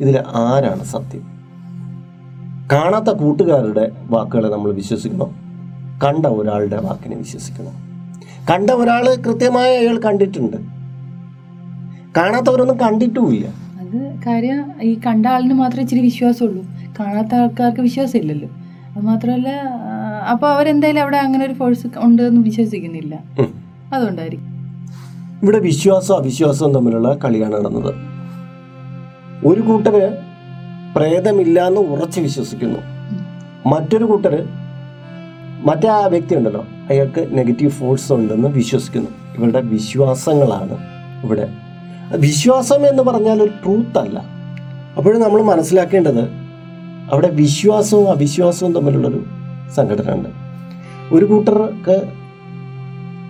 [0.03, 1.34] ഇതിൽ ആരാണ് സത്യം?
[2.71, 5.45] കാണാത്ത കൂട്ടുകാരുടെ വാക്കുകളെ നമ്മൾ വിശ്വസിക്കണം.
[6.03, 7.85] കണ്ട ഒരാളുടെ വാക്കിനെ വിശ്വസിക്കണം.
[8.51, 10.57] കണ്ട ഒരാൾ കൃത്യമായി അയാൾ കണ്ടിട്ടുണ്ട്.
[12.17, 13.47] കാണാത്തവരൊന്നും കണ്ടിട്ടുമില്ല.
[13.47, 16.65] അത് കാര്യം ഈ കണ്ട ആളിന് മാത്രമേ ഇച്ചിരി വിശ്വാസമുള്ളൂ.
[16.99, 18.49] കാണാത്ത ആൾക്കാർക്ക് വിശ്വാസം ഇല്ലല്ലോ
[18.95, 19.49] അത് മാത്രമല്ല
[20.31, 23.19] അപ്പോൾ അവരെന്തായാലും അവിടെ അങ്ങനെ ഒരു ഫോഴ്സ് ഉണ്ട് എന്ന് വിശ്വസിക്കുന്നില്ല.
[23.93, 24.47] അതുകൊണ്ടായിരിക്കും.
[25.43, 27.93] ഇവിടെ വിശ്വാസം അവിശ്വാസവും തമ്മിലുള്ള കളിയാണ് നടന്നത്.
[29.45, 30.24] ഒരു കൂട്ടര്
[30.95, 32.79] പ്രേതമില്ലാന്ന് ഉറച്ചു വിശ്വസിക്കുന്നു.
[33.65, 34.47] മറ്റൊരു കൂട്ടർ
[35.65, 39.09] മറ്റേ ആ വ്യക്തി ഉണ്ടല്ലോ അയാൾക്ക് നെഗറ്റീവ് ഫോഴ്സ് ഉണ്ടെന്ന് വിശ്വസിക്കുന്നു.
[39.37, 40.77] ഇവരുടെ വിശ്വാസങ്ങളാണ്
[41.23, 41.47] ഇവിടെ.
[42.17, 44.19] വിശ്വാസം എന്ന് പറഞ്ഞാൽ ഒരു ട്രൂത്ത് അല്ല.
[44.97, 46.29] അപ്പോഴും നമ്മൾ മനസ്സിലാക്കേണ്ടത്
[47.11, 49.25] അവിടെ വിശ്വാസവും അവിശ്വാസവും തമ്മിലുള്ളൊരു
[49.75, 50.29] സംഘടന ഉണ്ട്
[51.11, 52.03] ഒരു കൂട്ടർക്ക്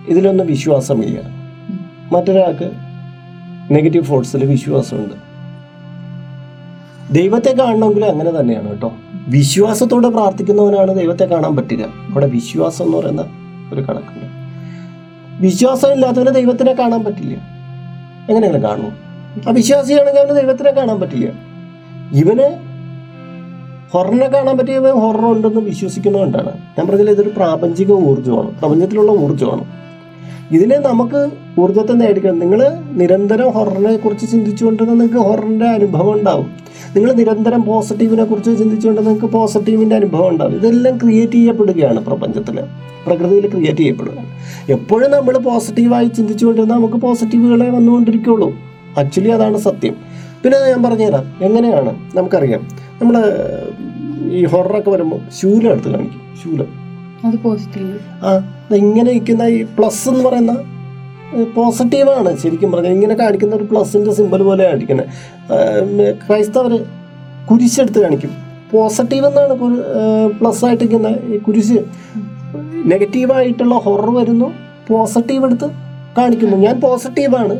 [0.08, 1.20] ഇതിലൊന്നും വിശ്വാസമില്ല.
[2.12, 2.70] മറ്റൊരാൾക്ക്
[3.70, 5.25] നെഗറ്റീവ് ഫോഴ്സിൽ വിശ്വാസമുണ്ട്.
[7.12, 8.92] ദൈവത്തെ കാണണമെങ്കിൽ അങ്ങനെ തന്നെയാണ് കേട്ടോ.
[9.28, 11.82] വിശ്വാസത്തോടെ പ്രാർത്ഥിക്കുന്നവനാണ് ദൈവത്തെ കാണാൻ പറ്റുക.
[11.82, 13.24] അവിടെ വിശ്വാസം എന്ന് പറയുന്ന
[13.72, 14.26] ഒരു കണക്കുണ്ട്.
[15.40, 17.38] വിശ്വാസം ഇല്ലാത്തവന് ദൈവത്തിനെ കാണാൻ പറ്റില്ല.
[18.30, 18.92] എങ്ങനെയാണ് കാണും.
[19.48, 21.32] അവിശ്വാസിയാണെങ്കിൽ അവന് ദൈവത്തിനെ കാണാൻ പറ്റില്ല.
[22.12, 22.66] ഇവന്
[23.94, 26.58] ഹൊററിനെ കാണാൻ പറ്റിയ ഹൊറർ ഉണ്ടെന്ന് വിശ്വസിക്കുന്നതുകൊണ്ടാണ്.
[26.78, 28.60] ഞാൻ പറഞ്ഞില്ല ഇതൊരു പ്രാപഞ്ചിക ഊർജമാണ്.
[28.60, 29.64] പ്രപഞ്ചത്തിലുള്ള ഊർജമാണ്.
[30.54, 36.46] ഇതിനെ നമുക്ക് ഊർജത്തെ നേടിക്കണം നിങ്ങൾ നിരന്തരം ഹൊററിനെ കുറിച്ച് ചിന്തിച്ചുകൊണ്ടിരുന്ന നിങ്ങൾക്ക് ഹൊററിന്റെ അനുഭവം ഉണ്ടാവും.
[36.96, 40.54] നിങ്ങൾ നിരന്തരം പോസിറ്റീവിനെ കുറിച്ച് ചിന്തിച്ചുകൊണ്ട് നിങ്ങൾക്ക് പോസിറ്റീവിന്റെ അനുഭവം ഉണ്ടാവും.
[40.54, 42.60] ഇതെല്ലാം ക്രിയേറ്റ് ചെയ്യപ്പെടുകയാണ് പ്രപഞ്ചത്തിൽ
[43.06, 44.26] പ്രകൃതിയിൽ ക്രിയേറ്റ് ചെയ്യപ്പെടുകയാണ്.
[44.72, 48.50] എപ്പോഴും നമ്മൾ പോസിറ്റീവായി ചിന്തിച്ചുകൊണ്ടിരുന്നാൽ നമുക്ക് പോസിറ്റീവുകളെ വന്നുകൊണ്ടിരിക്കുകയുള്ളൂ
[48.98, 49.94] ആക്ച്വലി അതാണ് സത്യം.
[50.44, 51.24] പിന്നെ ഞാൻ പറഞ്ഞുതരാം.
[51.40, 52.16] എങ്ങനെയാണ്?
[52.16, 52.68] നമുക്കറിയാം.
[53.02, 53.24] നമ്മൾ
[54.32, 56.20] ഈ ഹൊററൊക്കെ വരുമ്പോൾ ശൂലം എടുത്ത് കാണിക്കും.
[56.44, 56.66] ശൂലം.
[58.22, 60.56] ആ ഇങ്ങനെ ഇരിക്കുന്ന ഈ പ്ലസ് എന്ന് പറയുന്ന
[61.56, 65.06] പോസിറ്റീവാണ് ശരിക്കും പറഞ്ഞാൽ ഇങ്ങനെ കാണിക്കുന്ന ഒരു പ്ലസിന്റെ സിമ്പൽ പോലെ കാണിക്കുന്നത്
[66.14, 66.84] ക്രൈസ്തവർ
[67.50, 68.30] കുരിശെടുത്ത് കാണിക്കും.
[68.72, 69.54] പോസിറ്റീവ് എന്നാണ്
[70.40, 71.78] പ്ലസ് ആയിട്ട് ഇങ്ങനെ കുരിശ്.
[72.86, 74.52] നെഗറ്റീവായിട്ടുള്ള ഹൊറർ വരുന്നു.
[74.88, 75.70] പോസിറ്റീവ് എടുത്ത്
[76.18, 76.56] കാണിക്കുന്നു.
[76.56, 77.56] ഞാൻ പോസിറ്റീവാണ്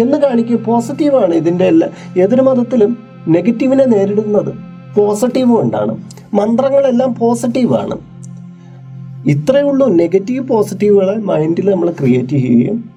[0.00, 0.64] എന്ന് കാണിക്കും.
[0.64, 2.98] പോസിറ്റീവാണ് ഇതിന്റെ എല്ലാ ഏതൊരു മതത്തിലും
[3.28, 4.52] നെഗറ്റീവിനെ നേരിടുന്നത്.
[4.96, 5.96] പോസിറ്റീവ് കൊണ്ടാണ്.
[6.34, 8.17] മന്ത്രങ്ങളെല്ലാം പോസിറ്റീവാണ്
[9.28, 9.88] ഇത്രയേ ഉള്ളൂ.
[9.88, 12.90] നെഗറ്റീവ് പോസിറ്റീവുകളെ മൈൻഡിൽ നമ്മൾ ക്രിയേറ്റ് ചെയ്യുകയും.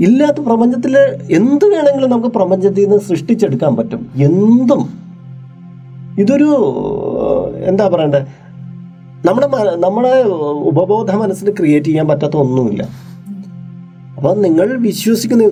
[0.00, 0.98] ഇല്ലാത്ത പ്രപഞ്ചത്തിൽ
[1.30, 4.10] എന്ത് വേണമെങ്കിലും നമുക്ക് പ്രപഞ്ചത്തിൽ നിന്ന് സൃഷ്ടിച്ചെടുക്കാൻ പറ്റും.
[4.14, 5.04] എന്തും.
[6.18, 6.48] ഇതൊരു
[7.64, 8.24] എന്താ പറയണ്ടേ?
[9.26, 12.88] നമ്മുടെ നമ്മുടെ ഉപബോധ മനസ്സിൽ ക്രിയേറ്റ് ചെയ്യാൻ പറ്റാത്ത ഒന്നുമില്ല.
[14.16, 15.50] അപ്പോൾ നിങ്ങൾ വിശ്വസിക്കുന്ന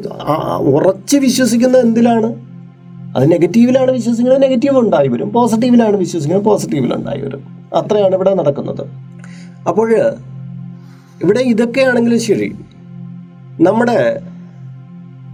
[0.56, 2.34] ഉറച്ച് വിശ്വസിക്കുന്ന എന്തിലാണ്?
[3.16, 5.32] അത് നെഗറ്റീവിലാണ് വിശ്വസിക്കുന്നത് നെഗറ്റീവ് ഉണ്ടായി വരും.
[5.32, 7.70] പോസിറ്റീവിലാണ് വിശ്വസിക്കുന്നത് പോസിറ്റീവിലുണ്ടായി വരും.
[7.74, 9.11] അത്രയാണ് ഇവിടെ നടക്കുന്നത്.
[9.68, 9.90] അപ്പോൾ
[11.22, 12.48] ഇവിടെ ഇതൊക്കെയാണെങ്കിലും ശരി.
[13.60, 14.20] നമ്മുടെ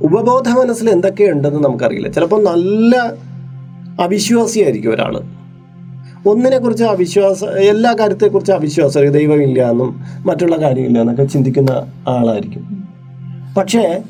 [0.02, 2.08] ഉപബോധ മനസ്സിൽ എന്തൊക്കെയുണ്ടെന്ന് നമുക്കറിയില്ല.
[2.08, 2.96] ചിലപ്പോൾ നല്ല
[4.00, 5.20] അവിശ്വാസിയായിരിക്കും ഒരാൾ
[6.26, 11.70] ഒന്നിനെക്കുറിച്ച് അവിശ്വാസ എല്ലാ കാര്യത്തെക്കുറിച്ച് അവിശ്വാസം ദൈവമില്ല എന്നും മറ്റുള്ള കാര്യമില്ല എന്നൊക്കെ ചിന്തിക്കുന്ന
[12.08, 12.86] ആളായിരിക്കും.
[13.56, 14.02] പക്ഷേ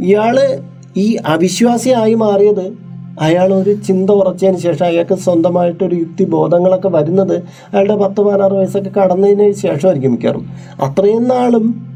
[0.00, 0.60] ഇയാൾ
[0.96, 2.87] ഈ അവിശ്വാസിയായി മാറിയത്
[3.20, 7.34] അയാൾ ഒരു ചിന്ത ഉറച്ചതിന് ശേഷം അയാൾക്ക് സ്വന്തമായിട്ടൊരു യുക്തി ബോധങ്ങളൊക്കെ വരുന്നത്
[7.72, 10.50] അയാളുടെ പത്ത് പതിനാറ് വയസ്സൊക്കെ കടന്നതിന് ശേഷമായിരിക്കും മിക്കവാറും.
[10.82, 11.88] അത്രയും നാളും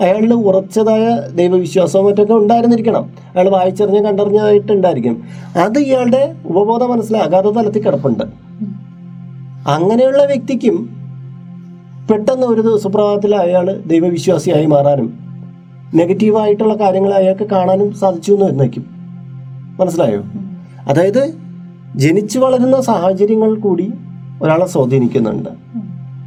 [0.00, 3.12] അയാളിൽ ഉറച്ചതായ ദൈവവിശ്വാസവും മറ്റൊക്കെ ഉണ്ടായിരുന്നിരിക്കണം.
[3.34, 5.22] അയാൾ വായിച്ചറിഞ്ഞ് കണ്ടറിഞ്ഞതായിട്ടുണ്ടായിരിക്കും
[5.56, 8.24] അത് ഇയാളുടെ ഉപബോധ മനസ്സിലാകാതെ തലത്തിൽ കിടപ്പുണ്ട്.
[9.68, 10.98] അങ്ങനെയുള്ള വ്യക്തിക്കും
[12.10, 15.18] പെട്ടെന്ന് ഒരു സുപ്രഭാതത്തിൽ അയാൾ ദൈവവിശ്വാസിയായി മാറാനും
[15.94, 18.84] നെഗറ്റീവായിട്ടുള്ള കാര്യങ്ങൾ അയാൾക്ക് കാണാനും സാധിച്ചു എന്ന് വരുന്നേക്കും
[19.80, 20.22] മനസ്സിലായോ?
[20.88, 21.34] അതായത്
[21.96, 23.92] ജനിച്ചു വളരുന്ന സാഹചര്യങ്ങൾ കൂടി
[24.42, 25.48] ഒരാളെ സ്വാധീനിക്കുന്നുണ്ട്.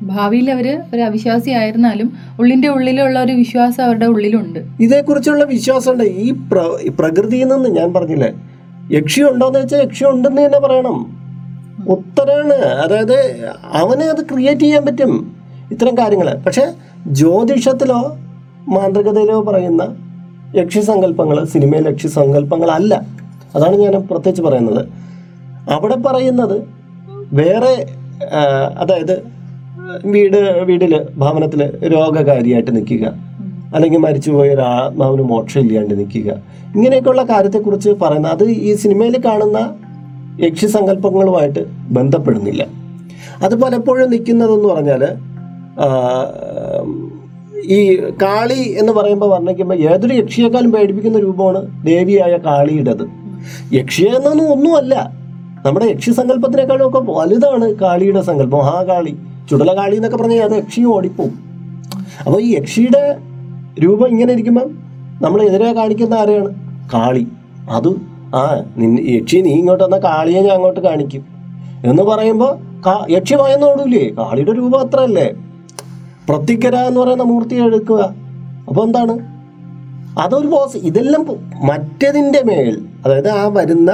[0.03, 4.59] ഭാവിയിൽ അവർ ഒരു അവിശ്വാസി ആയിരുന്നാലും ഉള്ളിന്റെ ഉള്ളിലുള്ള ഒരു വിശ്വാസം അവരുടെ ഉള്ളിലുണ്ട്.
[4.79, 6.03] ഇതേക്കുറിച്ചുള്ള വിശ്വാസമുണ്ട്.
[6.03, 8.33] ഈ പ്ര ഈ പ്രകൃതിയിൽ നിന്ന് ഞാൻ പറഞ്ഞില്ലേ
[8.91, 10.97] യക്ഷി ഉണ്ടോന്ന് വെച്ചാൽ യക്ഷി ഉണ്ടെന്ന് തന്നെ പറയണം.
[11.89, 12.53] ഉത്തരാണ്.
[12.53, 15.35] അതായത് അവനെ അത് ക്രിയേറ്റ് ചെയ്യാൻ പറ്റും.
[15.71, 16.37] ഇത്തരം കാര്യങ്ങൾ.
[16.45, 16.73] പക്ഷെ
[17.07, 18.17] ജ്യോതിഷത്തിലോ
[18.67, 19.95] മാന്ത്രികതയിലോ പറയുന്ന
[20.55, 23.20] യക്ഷി സങ്കല്പങ്ങൾ സിനിമയിലെ യക്ഷി സങ്കല്പങ്ങളല്ല.
[23.55, 24.85] അതാണ് ഞാൻ പ്രത്യേകിച്ച് പറയുന്നത്.
[25.69, 26.61] അവിടെ പറയുന്നത്
[27.33, 27.85] വേറെ
[28.79, 29.23] അതായത്
[30.05, 33.07] വീട് വീട്ടിൽ ഭവനത്തിൽ രോഗകാരിയായിട്ട് നിൽക്കുക.
[33.75, 36.31] അല്ലെങ്കിൽ മരിച്ചുപോയ ഒരു ആത്മാവിന് മോക്ഷം ഇല്ലാണ്ട് നിൽക്കുക.
[36.75, 39.75] ഇങ്ങനെയൊക്കെയുള്ള കാര്യത്തെക്കുറിച്ച് പറയുന്ന അത് ഈ സിനിമയിൽ കാണുന്ന
[40.41, 42.65] യക്ഷിസങ്കല്പങ്ങളുമായിട്ട് ബന്ധപ്പെടുന്നില്ല.
[43.43, 45.07] അത് പലപ്പോഴും നിൽക്കുന്നതെന്ന് പറഞ്ഞാൽ
[47.63, 53.20] ഈ കാളി എന്ന് പറയുമ്പോൾ വർണിക്കുമ്പോൾ ഏതൊരു യക്ഷിയേക്കാളും പേടിപ്പിക്കുന്ന രൂപമാണ് ദേവിയായ കാളിയുടേത്.
[53.73, 55.11] യക്ഷി എന്നൊന്നും ഒന്നുമല്ല.
[55.65, 59.17] നമ്മുടെ യക്ഷി സങ്കല്പത്തിനേക്കാളും ഒക്കെ വലുതാണ് കാളിയുടെ സങ്കല്പം മഹാകാളി.
[59.51, 61.33] ചുടലകാളി എന്നൊക്കെ പറഞ്ഞാൽ അത് യക്ഷിയും ഓടിപ്പോവും.
[62.25, 63.17] അപ്പോൾ ഈ യക്ഷിയുടെ
[63.83, 64.77] രൂപം ഇങ്ങനെ ഇരിക്കുമ്പം
[65.21, 66.55] നമ്മൾ എതിരെ കാണിക്കുന്ന ആരെയാണ്?
[66.93, 67.27] കാളി.
[67.69, 67.87] അത്
[68.35, 71.25] ആ നിന്നെ യക്ഷി നീ ഇങ്ങോട്ട് വന്ന കാളിയെ ഞാൻ അങ്ങോട്ട് കാണിക്കും.
[71.85, 75.31] എന്ന് പറയുമ്പോൾ കാ യക്ഷി ഭയന്നോടൂലേ കാളിയുടെ രൂപം അത്രയല്ലേ?
[76.29, 78.15] പ്രത്യക്കര എന്ന് പറയുന്ന മൂർത്തി എടുക്കുക.
[78.67, 79.40] അപ്പോൾ എന്താണ്?
[80.19, 81.25] അതൊരു ഫോഴ്സ് ഇതെല്ലാം
[81.67, 83.91] മറ്റതിന്റെ മേൽ അതായത് ആ വരുന്ന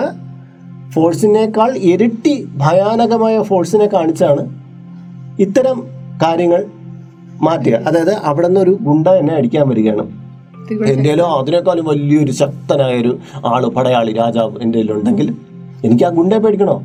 [0.89, 4.63] ഫോഴ്സിനേക്കാൾ ഇരട്ടി ഭയാനകമായ ഫോഴ്സിനെ കാണിച്ചാണ്
[5.39, 5.87] ഇത്തരം
[6.23, 6.65] കാര്യങ്ങൾ
[7.41, 7.73] മാറ്റുക.
[7.73, 10.05] അതായത് അവിടെ നിന്ന് ഒരു ഗുണ്ട എന്നെ അടിക്കാൻ വരികയാണ്.
[10.85, 15.33] എന്റെയിലോ അതിനേക്കാളും വലിയൊരു ശക്തനായൊരു ആൾ പടയാളി രാജാവ് എന്റെ ഉണ്ടെങ്കിൽ
[15.85, 16.83] എനിക്ക് ആ ഗുണ്ടയെ പേടിക്കണോ?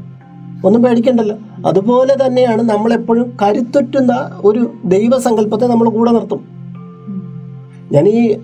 [0.65, 1.37] ഒന്നും പേടിക്കണ്ടല്ലോ.
[1.67, 6.45] അതുപോലെ തന്നെയാണ് നമ്മളെപ്പോഴും കരുത്തുറ്റുന്ന ഒരു ദൈവസങ്കല്പത്തെ നമ്മൾ കൂടെ നിർത്തും.
[7.93, 8.39] ഞാൻ ഈ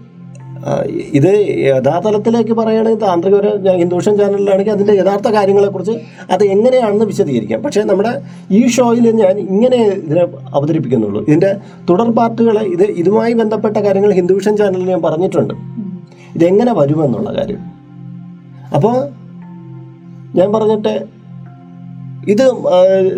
[1.19, 1.31] ഇത്
[1.67, 5.93] യഥാതലത്തിലേക്ക് പറയുകയാണെങ്കിൽ ഒരു ഹിന്ദുഷൻ ചാനലിലാണെങ്കിൽ അതിന്റെ യഥാർത്ഥ കാര്യങ്ങളെക്കുറിച്ച്
[6.31, 7.63] അത് എങ്ങനെയാണെന്ന് വിശദീകരിക്കാം.
[7.63, 8.13] പക്ഷേ നമ്മുടെ
[8.51, 11.23] ഈ ഷോയിൽ ഞാൻ ഇങ്ങനെ ഇതിനെ അവതരിപ്പിക്കുന്നുള്ളൂ.
[11.27, 11.57] ഇതിന്റെ
[11.91, 15.55] തുടർ പാർട്ടുകൾ ഇത് ഇതുമായി ബന്ധപ്പെട്ട കാര്യങ്ങൾ ഹിന്ദുഷൻ ചാനലിൽ ഞാൻ പറഞ്ഞിട്ടുണ്ട്.
[16.35, 17.63] ഇതെങ്ങനെ വരുമെന്നുള്ള കാര്യം.
[18.75, 18.97] അപ്പോൾ
[20.39, 21.18] ഞാൻ പറഞ്ഞിട്ട്
[22.27, 22.45] ഇത്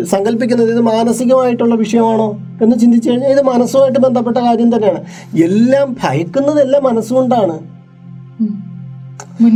[0.05, 2.27] സങ്കല്പിക്കുന്നത് ഇത് മാനസികമായിട്ടുള്ള വിഷയമാണോ
[2.61, 5.01] എന്ന് ചിന്തിച്ചു കഴിഞ്ഞാൽ ഇത് മനസ്സുമായിട്ട് ബന്ധപ്പെട്ട കാര്യം തന്നെയാണ്.
[5.43, 7.55] എല്ലാം ഭയക്കുന്നതെല്ലാം മനസ്സുകൊണ്ടാണ്.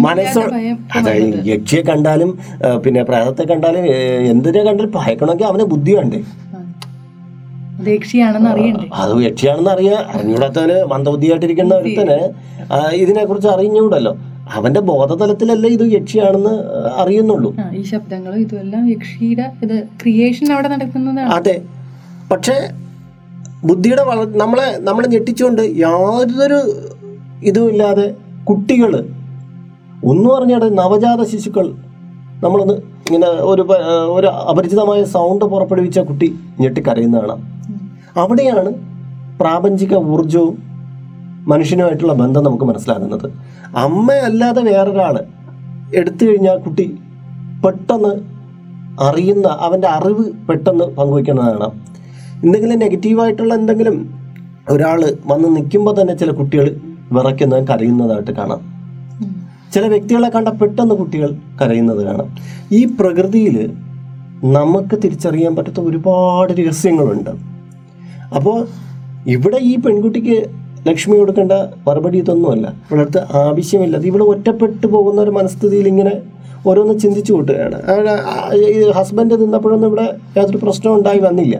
[0.05, 0.41] മനസ്സോ
[0.95, 1.13] അതെ
[1.45, 2.39] യക്ഷിയെ കണ്ടാലും
[2.86, 3.86] പിന്നെ പ്രേതത്തെ കണ്ടാലും
[4.29, 6.21] എന്തിനെ കണ്ടാലും ഭയക്കണമെങ്കിൽ അവന് ബുദ്ധി വേണ്ടേ
[7.79, 14.13] അത് യക്ഷിയാണെന്ന് അറിയാൻ അറിഞ്ഞൂടാത്തവന് മന്ദബുദ്ധിയായിട്ടിരിക്കുന്ന ഒരുത്തന് ഇതിനെ ഇതിനെക്കുറിച്ച് അറിഞ്ഞൂടല്ലോ
[14.53, 16.63] അവന്റെ ബോധതലത്തിലല്ലേ ഇത് യക്ഷിയാണെന്ന്
[16.95, 17.53] അറിയുന്നുള്ളൂ.
[17.73, 21.34] ഈ ശബ്ദങ്ങളും ഇതുമെല്ലാം യക്ഷിയുടെ ഇത് ക്രിയേഷൻ അവിടെ നടക്കുന്നതാണ്.
[21.34, 21.62] അതെ.
[22.31, 22.71] പക്ഷേ
[23.63, 26.60] ബുദ്ധിയുടെ വള നമ്മളെ നമ്മളെ ഞെട്ടിച്ചുകൊണ്ട് യാതൊരു
[27.43, 29.05] ഇതുമില്ലാതെ കുട്ടികൾ
[30.03, 31.75] ഒന്നും അറിഞ്ഞാടെ നവജാത ശിശുക്കൾ
[32.43, 32.73] നമ്മളൊന്ന്
[33.08, 33.63] ഇങ്ങനെ ഒരു
[34.08, 37.41] ഒരു അപരിചിതമായ സൗണ്ട് പുറപ്പെടുവിച്ച കുട്ടി ഞെട്ടിക്കരയുന്ന കാണാം
[38.17, 38.73] അവിടെയാണ്
[39.39, 40.64] പ്രാപഞ്ചിക ഊർജവും
[41.47, 43.31] മനുഷ്യനുമായിട്ടുള്ള ബന്ധം നമുക്ക് മനസ്സിലാകുന്നത്.
[43.75, 45.19] അമ്മയല്ലാതെ വേറൊരാൾ
[45.95, 46.97] എടുത്തു കഴിഞ്ഞാൽ കുട്ടി
[47.65, 48.36] പെട്ടെന്ന്
[49.01, 51.71] അറിയുന്ന അവന്റെ അറിവ് പെട്ടെന്ന് പങ്കുവയ്ക്കുന്നതാണ്.
[52.43, 54.13] എന്തെങ്കിലും നെഗറ്റീവായിട്ടുള്ള എന്തെങ്കിലും
[54.69, 56.81] ഒരാൾ വന്ന് നിൽക്കുമ്പോൾ തന്നെ ചില കുട്ടികൾ
[57.12, 58.75] വിറയ്ക്കുന്നത് കരയുന്നതായിട്ട് കാണാം.
[59.73, 62.36] ചില വ്യക്തികളെ കണ്ട പെട്ടെന്ന് കുട്ടികൾ കരയുന്നത് കാണാം.
[62.71, 63.73] ഈ പ്രകൃതിയിൽ
[64.43, 67.29] നമുക്ക് തിരിച്ചറിയാൻ പറ്റാത്ത ഒരുപാട് രഹസ്യങ്ങളുണ്ട്.
[68.36, 68.67] അപ്പോൾ
[69.27, 71.54] ഇവിടെ ഈ പെൺകുട്ടിക്ക് ലക്ഷ്മി കൊടുക്കേണ്ട
[71.88, 72.67] മറുപടി ഇതൊന്നുമല്ല.
[72.89, 73.95] ഇവിടുത്തെ ആവശ്യമില്ല.
[74.10, 76.15] ഇവിടെ ഒറ്റപ്പെട്ടു പോകുന്ന ഒരു മനസ്ഥിതിയിൽ ഇങ്ങനെ
[76.69, 77.78] ഓരോന്ന് ചിന്തിച്ചു കൂട്ടുകയാണ്.
[78.76, 80.06] ഈ ഹസ്ബൻഡ് നിന്നപ്പോഴൊന്നും ഇവിടെ
[80.38, 81.56] യാതൊരു പ്രശ്നവും ഉണ്ടായി വന്നില്ല.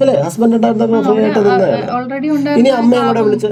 [0.00, 0.14] അല്ലേ?
[0.26, 3.48] ഹസ്ബൻഡ് ഉണ്ടായിരുന്നപ്പോൾ ഫ്രീ ആയിട്ട് നിന്നതാണ് ഇനി അമ്മയും കൂടെ വിളിച്ച്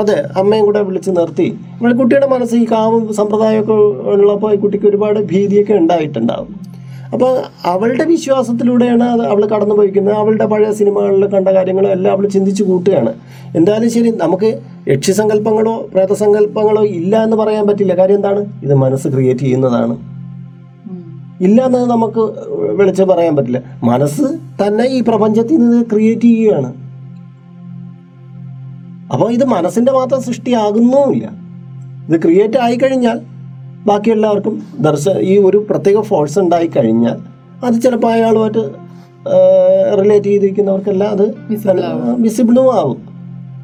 [0.00, 1.48] അതെ അമ്മയും കൂടെ വിളിച്ച് നിർത്തി.
[1.80, 3.76] ഇവിടെ കുട്ടിയുടെ മനസ്സ് ഈ കാവും സമ്പ്രദായമൊക്കെ
[4.16, 6.50] ഉള്ളപ്പോൾ ഈ കുട്ടിക്ക് ഒരുപാട് ഭീതിയൊക്കെ ഉണ്ടായിട്ടുണ്ടാവും.
[7.12, 12.64] അപ്പോൾ അവളുടെ വിശ്വാസത്തിലൂടെയാണ് അത് അവൾ കടന്നു പോയിക്കുന്നത് അവളുടെ പഴയ സിനിമകളിൽ കണ്ട കാര്യങ്ങളും എല്ലാം അവൾ ചിന്തിച്ചു
[12.64, 13.14] കൂട്ടുകയാണ്.
[13.56, 17.94] എന്തായാലും ശരി നമുക്ക് യക്ഷിസങ്കല്പങ്ങളോ പ്രേതസങ്കല്പങ്ങളോ ഇല്ല എന്ന് പറയാൻ പറ്റില്ല.
[17.94, 18.46] കാര്യം എന്താണ്?
[18.62, 19.96] ഇത് മനസ്സ് ക്രിയേറ്റ് ചെയ്യുന്നതാണ്.
[21.40, 22.22] ഇല്ല എന്ന് നമുക്ക്
[22.78, 23.62] വിളിച്ച് പറയാൻ പറ്റില്ല.
[23.84, 24.22] മനസ്സ്
[24.62, 26.72] തന്നെ ഈ പ്രപഞ്ചത്തിൽ നിന്ന് ക്രിയേറ്റ് ചെയ്യുകയാണ്.
[29.12, 31.30] അപ്പോൾ ഇത് മനസ്സിന്റെ മാത്രം സൃഷ്ടിയാകുന്നുമില്ല.
[32.08, 33.20] ഇത് ക്രിയേറ്റ് ആയിക്കഴിഞ്ഞാൽ
[33.86, 37.18] ബാക്കി എല്ലാവർക്കും ദർശ ഈ ഒരു പ്രത്യേക ഫോഴ്സ് ഉണ്ടായി കഴിഞ്ഞാൽ
[37.64, 38.70] അത് ചിലപ്പോൾ അയാളുമായിട്ട്
[40.00, 41.34] റിലേറ്റ് ചെയ്തിരിക്കുന്നവർക്കെല്ലാം അത്
[42.18, 43.00] വിസിബിളും ആവും.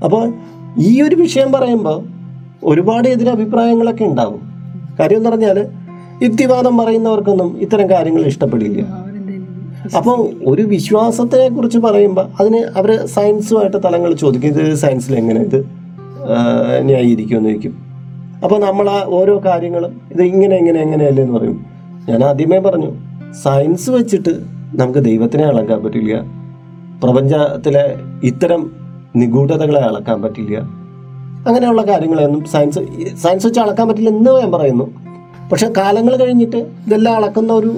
[0.05, 0.33] അപ്പോൾ
[0.79, 2.05] ഈ ഒരു വിഷയം പറയുമ്പോൾ
[2.65, 4.41] ഒരുപാട് എതിരഭിപ്രായങ്ങളൊക്കെ ഉണ്ടാവും.
[5.01, 5.67] കാര്യം എന്ന് പറഞ്ഞാൽ
[6.23, 8.83] യുക്തിവാദം പറയുന്നവർക്കൊന്നും ഇത്തരം കാര്യങ്ങൾ ഇഷ്ടപ്പെടില്ല.
[9.97, 14.49] അപ്പോൾ ഒരു വിശ്വാസത്തെ കുറിച്ച് പറയുമ്പോൾ അതിന് അവർ സയൻസുമായിട്ട് തലങ്ങൾ ചോദിക്കും.
[14.49, 15.65] ഇത് സയൻസിൽ എങ്ങനെ ഇത്
[16.83, 17.86] ന്യായീകരിക്കുമെന്ന് ചോദിക്കും.
[18.43, 21.67] അപ്പോൾ നമ്മൾ ആ ഓരോ കാര്യങ്ങളും ഇത് ഇങ്ങനെ എങ്ങനെ എങ്ങനെയല്ലേ എന്ന് പറയും.
[22.09, 22.93] ഞാൻ ആദ്യമേ പറഞ്ഞു
[23.33, 24.29] സയൻസ് വെച്ചിട്ട്
[24.75, 26.21] നമുക്ക് ദൈവത്തിനെ അളക്കാൻ പറ്റില്ല.
[27.03, 28.73] പ്രപഞ്ചത്തിലെ ഇത്തരം
[29.17, 30.59] നിഗൂഢതകളെ അളക്കാൻ പറ്റില്ല.
[31.49, 32.79] അങ്ങനെയുള്ള കാര്യങ്ങളെയൊന്നും സയൻസ്
[33.17, 34.95] സയൻസ് വെച്ച് അളക്കാൻ പറ്റില്ല എന്ന് ഞാൻ പറയുന്നു.
[35.53, 37.73] പക്ഷെ കാലങ്ങൾ കഴിഞ്ഞിട്ട് ഇതെല്ലാം അളക്കുന്ന ഒരു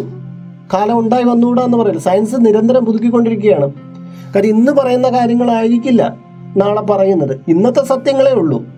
[0.75, 2.01] കാലം ഉണ്ടായി വന്നുകൂടാ എന്ന് പറയില്ല.
[2.01, 3.73] സയൻസ് നിരന്തരം പുതുക്കിക്കൊണ്ടിരിക്കുകയാണ്.
[4.35, 6.17] കാര്യം ഇന്ന് പറയുന്ന കാര്യങ്ങളായിരിക്കില്ല
[6.57, 7.41] നാളെ പറയുന്നത്.
[7.49, 8.78] ഇന്നത്തെ സത്യങ്ങളേ ഉള്ളൂ.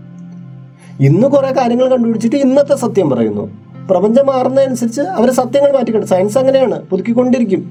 [1.06, 3.44] ഇന്ന് കുറേ കാര്യങ്ങൾ കണ്ടുപിടിച്ചിട്ട് ഇന്നത്തെ സത്യം പറയുന്നു.
[3.90, 7.62] പ്രപഞ്ചം മാറുന്നതനുസരിച്ച് അവർ സത്യങ്ങൾ മാറ്റിക്കണ്ട് സയൻസ് അങ്ങനെയാണ് പുതുക്കിക്കൊണ്ടിരിക്കും.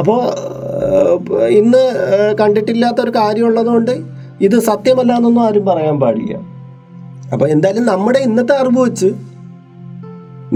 [0.00, 0.20] അപ്പോൾ
[1.60, 1.82] ഇന്ന്
[2.40, 3.94] കണ്ടിട്ടില്ലാത്ത ഒരു കാര്യമുള്ളതുകൊണ്ട്
[4.46, 6.34] ഇത് സത്യമല്ല എന്നൊന്നും ആരും പറയാൻ പാടില്ല.
[7.32, 9.08] അപ്പോൾ എന്തായാലും നമ്മുടെ ഇന്നത്തെ അറിവ് വെച്ച്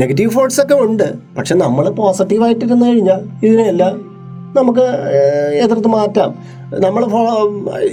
[0.00, 1.06] നെഗറ്റീവ് ഫോൾട്സ് ഒക്കെ ഉണ്ട്
[1.38, 3.94] പക്ഷെ നമ്മൾ പോസിറ്റീവായിട്ടിരുന്നു കഴിഞ്ഞാൽ ഇതിനെല്ലാം
[4.58, 4.84] നമുക്ക്
[5.64, 6.30] എതിർത്ത് മാറ്റാം.
[6.84, 7.02] നമ്മൾ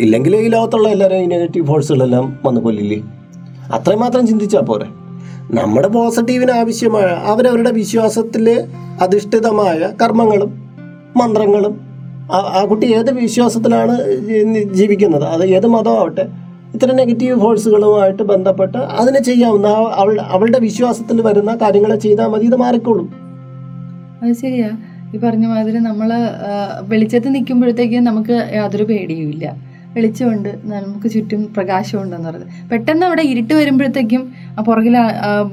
[0.05, 2.99] ഇല്ലെങ്കിൽ ഈ ലോകത്തുള്ള എല്ലാവരും ഈ നെഗറ്റീവ് ഫോഴ്സുകളെല്ലാം വന്ന് കൊല്ലില്ലേ?
[3.73, 4.85] അത്രയും മാത്രം ചിന്തിച്ചാൽ പോരെ.
[5.51, 8.63] നമ്മുടെ പോസിറ്റീവിന് ആവശ്യമായ അവരവരുടെ വിശ്വാസത്തിൽ
[9.01, 10.69] അധിഷ്ഠിതമായ കർമ്മങ്ങളും
[11.17, 11.81] മന്ത്രങ്ങളും
[12.31, 14.01] ആ- കുട്ടി ഏത് വിശ്വാസത്തിലാണ്
[14.73, 15.23] ജീവിക്കുന്നത്?
[15.23, 16.29] അത് ഏത് മതമാവട്ടെ
[16.75, 19.67] ഇത്ര നെഗറ്റീവ് ഫോഴ്സുകളുമായിട്ട് ബന്ധപ്പെട്ട് അതിനെ ചെയ്യാവുന്ന
[20.27, 23.09] അവളുടെ വിശ്വാസത്തിൽ വരുന്ന കാര്യങ്ങളെ ചെയ്താൽ മതി ഇത് മാറിക്കോളും.
[24.23, 24.69] അത് ശരിയാ.
[25.15, 26.13] ഈ പറഞ്ഞ മാതിരി നമ്മൾ
[26.81, 29.66] വെളിച്ചത്ത് നിൽക്കുമ്പോഴത്തേക്കും നമുക്ക് യാതൊരു പേടിയുമില്ല.
[29.95, 32.69] വെളിച്ചമുണ്ട് നമുക്ക് ചുറ്റും പ്രകാശമുണ്ടെന്ന് പറയുന്നത്.
[32.71, 34.23] പെട്ടെന്ന് അവിടെ ഇരുട്ട് വരുമ്പോഴത്തേക്കും
[34.67, 34.95] പുറകിൽ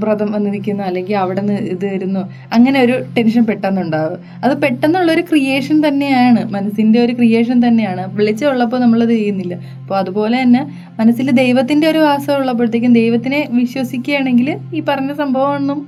[0.01, 2.21] വ്രതം വന്ന് നിൽക്കുന്നു അല്ലെങ്കിൽ അവിടെ നിന്ന് ഇത് വരുന്നു.
[2.53, 4.19] അങ്ങനെ ഒരു ടെൻഷൻ പെട്ടെന്നുണ്ടാവും.
[4.45, 6.41] അത് പെട്ടെന്നുള്ള ഒരു ക്രിയേഷൻ തന്നെയാണ്.
[6.53, 8.17] മനസ്സിന്റെ ഒരു ക്രിയേഷൻ തന്നെയാണ്.
[8.17, 9.55] വെളിച്ചമുള്ളപ്പോൾ നമ്മളത് ചെയ്യുന്നില്ല.
[9.55, 10.63] അപ്പോൾ അതുപോലെ തന്നെ
[11.01, 15.81] മനസ്സിൽ ദൈവത്തിന്റെ ഒരു വാസം ഉള്ളപ്പോഴത്തേക്കും ദൈവത്തിനെ വിശ്വസിക്കുകയാണെങ്കിൽ ഈ പറഞ്ഞ സംഭവമൊന്നും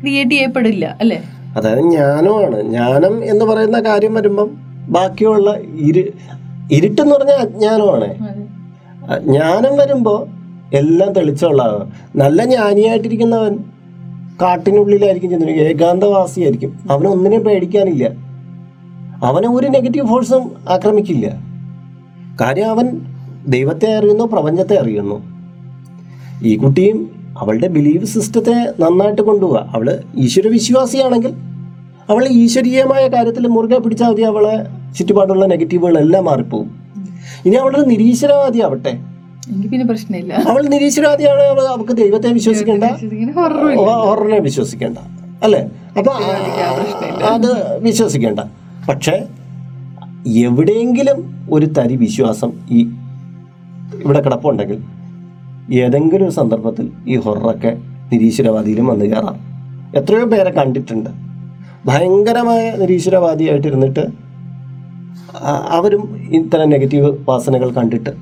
[0.00, 1.18] ക്രിയേറ്റ് ചെയ്യപ്പെടില്ല അല്ലേ?
[1.56, 2.60] അതായത് ജ്ഞാനമാണ്.
[2.62, 4.48] ജ്ഞാനം എന്ന് പറയുന്ന കാര്യം വരുമ്പം
[4.88, 6.02] ബാക്കിയുള്ള ഇരു
[6.72, 8.14] ഇരുട്ടെന്ന് പറഞ്ഞാൽ അജ്ഞാനമാണ്.
[9.24, 10.26] ജ്ഞാനം വരുമ്പോൾ
[10.76, 13.58] എല്ലാം തെളിച്ചുള്ളതാണ് നല്ല ജ്ഞാനിയായിട്ടിരിക്കുന്നവൻ
[14.42, 16.78] കാട്ടിനുള്ളിലായിരിക്കും ചെന്നിരിക്കും ഏകാന്തവാസിയായിരിക്കും.
[16.90, 18.26] അവനൊന്നിനെയും പേടിക്കാനില്ല.
[19.24, 21.26] അവനെ ഒരു നെഗറ്റീവ് ഫോഴ്സും ആക്രമിക്കില്ല.
[22.40, 23.00] കാര്യം അവൻ
[23.48, 25.36] ദൈവത്തെ അറിയുന്നു പ്രപഞ്ചത്തെ അറിയുന്നു.
[26.42, 31.34] ഈ കുട്ടിയും അവളുടെ ബിലീവ് സിസ്റ്റത്തെ നന്നായിട്ട് കൊണ്ടുപോവുക അവൾ ഈശ്വര വിശ്വാസിയാണെങ്കിൽ
[32.10, 34.66] അവൾ ഈശ്വരീയമായ കാര്യത്തിൽ മുറുകെ പിടിച്ചാൽ മതി അവളെ
[34.98, 36.80] ചുറ്റുപാടുള്ള നെഗറ്റീവുകളെല്ലാം മാറിപ്പോവും.
[37.46, 38.88] ഇനി അവളൊരു നിരീശ്വരവാദി ആവട്ടെ
[39.50, 40.34] എനിക്ക് പിന്നെ പ്രശ്നമില്ല.
[40.34, 42.84] അവൾ നിരീശ്വരവാദിയാണ് അവൾ അവൾക്ക് ദൈവത്തെ വിശ്വസിക്കേണ്ട.
[43.84, 44.98] ഹൊററിനെ വിശ്വസിക്കേണ്ട.
[45.42, 45.66] അല്ലേ?
[45.98, 46.12] അപ്പൊ.
[47.24, 48.40] അത് വിശ്വസിക്കേണ്ട.
[48.88, 49.24] പക്ഷേ
[50.36, 52.82] എവിടെയെങ്കിലും ഒരു തരി വിശ്വാസം ഈ
[54.02, 54.82] ഇവിടെ കിടപ്പുണ്ടെങ്കിൽ
[55.74, 57.78] ഏതെങ്കിലും ഒരു സന്ദർഭത്തിൽ ഈ ഹൊറൊക്കെ
[58.12, 59.36] നിരീശ്വരവാദിയിലും വന്നു കയറാം.
[59.96, 61.25] എത്രയോ പേരെ കണ്ടിട്ടുണ്ട്.
[61.88, 64.04] ഭയങ്കരമായ നിരീശ്വരവാദിയായിട്ടിരുന്നിട്ട്
[65.78, 66.02] അവരും
[66.38, 68.12] ഇത്തരം നെഗറ്റീവ് വാസനകൾ കണ്ടിട്ട്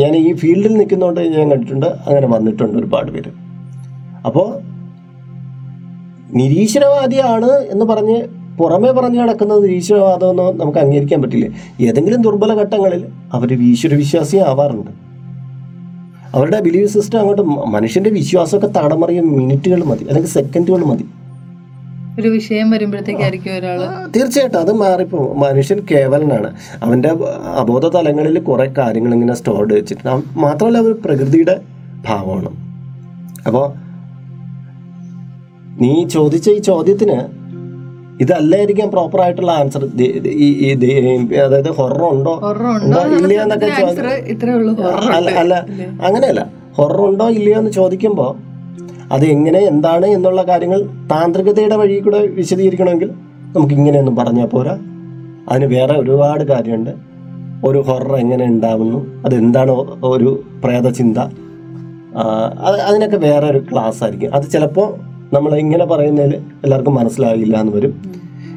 [0.00, 3.30] ഞാൻ ഈ ഫീൽഡിൽ നിൽക്കുന്നതുകൊണ്ട് ഞാൻ കണ്ടിട്ടുണ്ട് അങ്ങനെ വന്നിട്ടുണ്ട് ഒരുപാട് പേര്.
[4.26, 4.48] അപ്പോൾ
[6.40, 8.18] നിരീശ്വരവാദിയാണ് എന്ന് പറഞ്ഞ്
[8.58, 11.46] പുറമേ പറഞ്ഞു നടക്കുന്നത് നിരീശ്വരവാദമെന്നോ നമുക്ക് അംഗീകരിക്കാൻ പറ്റില്ല?
[11.86, 13.02] ഏതെങ്കിലും ദുർബല ഘട്ടങ്ങളിൽ
[13.36, 14.92] അവർ ഈശ്വര വിശ്വാസി ആവാറുണ്ട്.
[16.34, 17.42] അവരുടെ ബിലീവ് സിസ്റ്റം അങ്ങോട്ട്
[17.76, 21.04] മനുഷ്യന്റെ വിശ്വാസമൊക്കെ തടമറിയ മിനിറ്റുകൾ മതി അല്ലെങ്കിൽ സെക്കൻഡുകൾ മതി.
[22.20, 23.52] ഒരു വിഷയം വരുമ്പോഴത്തേക്കായിരിക്കും
[24.16, 24.60] തീർച്ചയായിട്ടും.
[24.60, 25.34] അത് മാറിപ്പോ.
[25.34, 26.54] മനുഷ്യൻ കേവലനാണ്.
[26.82, 27.08] അവന്റെ
[27.56, 31.60] അബോധ തലങ്ങളിൽ കുറെ കാര്യങ്ങൾ ഇങ്ങനെ സ്റ്റോർഡ് വെച്ചിട്ടുണ്ട് മാത്രമല്ല അവർ പ്രകൃതിയുടെ
[32.06, 32.50] ഭാവമാണ്.
[33.46, 33.72] അപ്പോൾ
[35.80, 37.18] നീ ചോദിച്ച ഈ ചോദ്യത്തിന്
[38.20, 39.84] ഇതല്ലായിരിക്കാം പ്രോപ്പർ ആയിട്ടുള്ള ആൻസർ
[41.44, 42.34] അതായത് ഹൊറർ ഉണ്ടോ?
[42.34, 43.66] ഹൊറർ ഉണ്ടോ ഇല്ല ഇല്ലയോ എന്നൊക്കെ
[45.38, 45.54] അല്ല
[46.02, 46.50] അങ്ങനെയല്ല.
[46.76, 48.53] ഹൊറർ ഉണ്ടോ ഇല്ലയോ എന്ന് ചോദിക്കുമ്പോൾ
[49.12, 53.10] അത് എങ്ങനെ എന്താണ് എന്നുള്ള കാര്യങ്ങൾ താന്ത്രികതയുടെ വഴി കൂടെ വിശദീകരിക്കണമെങ്കിൽ
[53.56, 54.78] നമുക്ക് ഇങ്ങനെയൊന്നും പറഞ്ഞാൽ പോരാ.
[55.48, 56.90] അതിന് വേറെ ഒരുപാട് കാര്യമുണ്ട്.
[57.64, 59.70] ഒരു ഹൊറർ എങ്ങനെ ഉണ്ടാവുന്നു അതെന്താണ്
[60.04, 61.18] ഒരു പ്രേതചിന്ത.
[62.58, 64.34] അത് അതിനൊക്കെ വേറെ ഒരു ക്ലാസ് ആയിരിക്കും.
[64.34, 64.94] അത് ചിലപ്പോൾ
[65.34, 68.12] നമ്മൾ ഇങ്ങനെ പറയുന്നതിൽ എല്ലാവർക്കും മനസ്സിലാകില്ല എന്ന് വരും.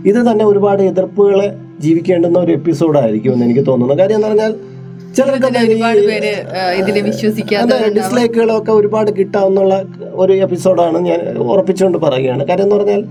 [0.05, 3.95] ഇത് തന്നെ ഒരുപാട് എതിർപ്പുകളെ ജീവിക്കേണ്ടുന്ന ഒരു എപ്പിസോഡായിരിക്കും എന്ന് എനിക്ക് തോന്നുന്നു.
[3.95, 4.55] കാര്യം എന്ന് പറഞ്ഞാൽ
[5.21, 9.75] ഒരുപാട് പേര് വിശ്വസിക്കാതെ ഡിസ്ലൈക്കുകളൊക്കെ ഒരുപാട് കിട്ടാവുന്നുള്ള
[10.23, 11.21] ഒരു എപ്പിസോഡാണ് ഞാൻ
[11.53, 12.43] ഉറപ്പിച്ചുകൊണ്ട് പറയുകയാണ്.
[12.49, 13.01] കാര്യം എന്ന് പറഞ്ഞാൽ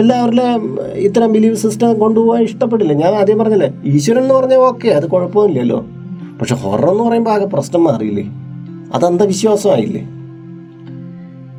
[0.00, 2.92] എല്ലാവരിലും ഇത്തരം ബിലീവ് സിസ്റ്റം കൊണ്ടുപോകാൻ ഇഷ്ടപ്പെടില്ല.
[2.92, 5.80] ഞാൻ ആദ്യം പറഞ്ഞില്ലേ ഈശ്വരൻ എന്ന് പറഞ്ഞാൽ ഓക്കെ അത് കുഴപ്പമില്ലല്ലോ.
[6.40, 8.24] പക്ഷെ ഹൊറർ എന്ന് പറയുമ്പോൾ ആകെ പ്രശ്നം മാറിയില്ലേ?
[8.94, 10.02] അത് അന്ധവിശ്വാസമായില്ലേ?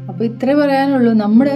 [0.09, 1.13] അപ്പൊ ഇത്രേ പറയാനുള്ളൂ.
[1.25, 1.47] നമ്മൾ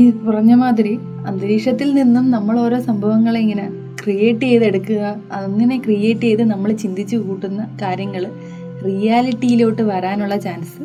[0.00, 3.66] ഈ പറഞ്ഞ മാതിരി അന്തരീക്ഷത്തിൽ നിന്നും നമ്മൾ ഓരോ സംഭവങ്ങളെ ഇങ്ങനെ
[4.02, 8.24] ക്രിയേറ്റ് ചെയ്തെടുക്കുക അങ്ങനെ ക്രിയേറ്റ് ചെയ്ത് നമ്മൾ ചിന്തിച്ചു കൂട്ടുന്ന കാര്യങ്ങൾ
[8.86, 10.82] റിയാലിറ്റിയിലോട്ട് വരാനുള്ള ചാൻസ്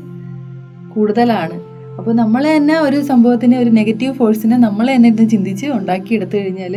[0.96, 1.58] കൂടുതലാണ്.
[1.98, 6.76] അപ്പോൾ നമ്മൾ തന്നെ ഒരു സംഭവത്തിന് ഒരു നെഗറ്റീവ് ഫോഴ്സിനെ നമ്മൾ തന്നെ ഇരുന്ന് ചിന്തിച്ച് ഉണ്ടാക്കിയെടുത്തു കഴിഞ്ഞാൽ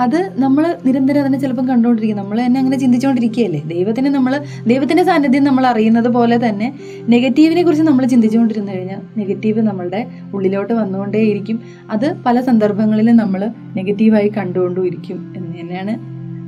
[0.00, 5.66] അത് നമ്മൾ നിരന്തരം അതിനെ ചിലപ്പം കണ്ടുകൊണ്ടിരിക്കും നമ്മൾ തന്നെ അങ്ങനെ ചിന്തിച്ചുകൊണ്ടിരിക്കുകയല്ലേ ദൈവത്തിന് നമ്മൾ ദൈവത്തിന്റെ സാന്നിധ്യം നമ്മൾ
[5.66, 6.72] അറിയുന്നത് പോലെ തന്നെ
[7.08, 11.62] നെഗറ്റീവിനെ കുറിച്ച് നമ്മൾ ചിന്തിച്ചുകൊണ്ടിരുന്നു കഴിഞ്ഞാൽ നെഗറ്റീവ് നമ്മളുടെ ഉള്ളിലോട്ട് വന്നുകൊണ്ടേയിരിക്കും.
[11.90, 15.94] അത് പല സന്ദർഭങ്ങളിലും നമ്മൾ നെഗറ്റീവായി കണ്ടുകൊണ്ടും ഇരിക്കും എന്ന് തന്നെയാണ്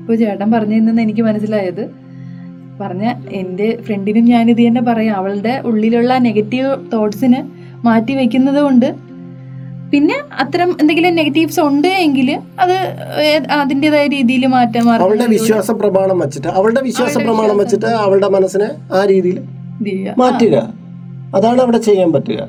[0.00, 1.90] ഇപ്പോൾ ചേട്ടൻ പറഞ്ഞു തന്നെന്ന് എനിക്ക് മനസ്സിലായത്.
[2.80, 5.16] പറഞ്ഞ എന്റെ ഫ്രണ്ടിനും ഞാനിത് തന്നെ പറയാം.
[5.16, 7.40] അവളുടെ ഉള്ളിലുള്ള നെഗറ്റീവ് തോട്ട്സിന്
[7.84, 9.13] മാറ്റി വയ്ക്കുന്നത് കൊണ്ട്
[9.94, 12.28] പിന്നെ അത്തരം എന്തെങ്കിലും നെഗറ്റീവ്സ് ഉണ്ട് എങ്കിൽ
[12.62, 12.76] അത്
[13.58, 19.38] അതിന്റെതായ രീതിയിൽ മാറ്റാൻ അവളുടെ വിശ്വാസ പ്രമാണം വെച്ചിട്ട് അവളുടെ വിശ്വാസ പ്രമാണം വെച്ചിട്ട് അവളുടെ മനസ്സിനെ ആ രീതിയിൽ
[20.18, 20.56] മാറ്റുക.
[21.36, 22.40] അതാണ് അവിടെ ചെയ്യാൻ പറ്റുക.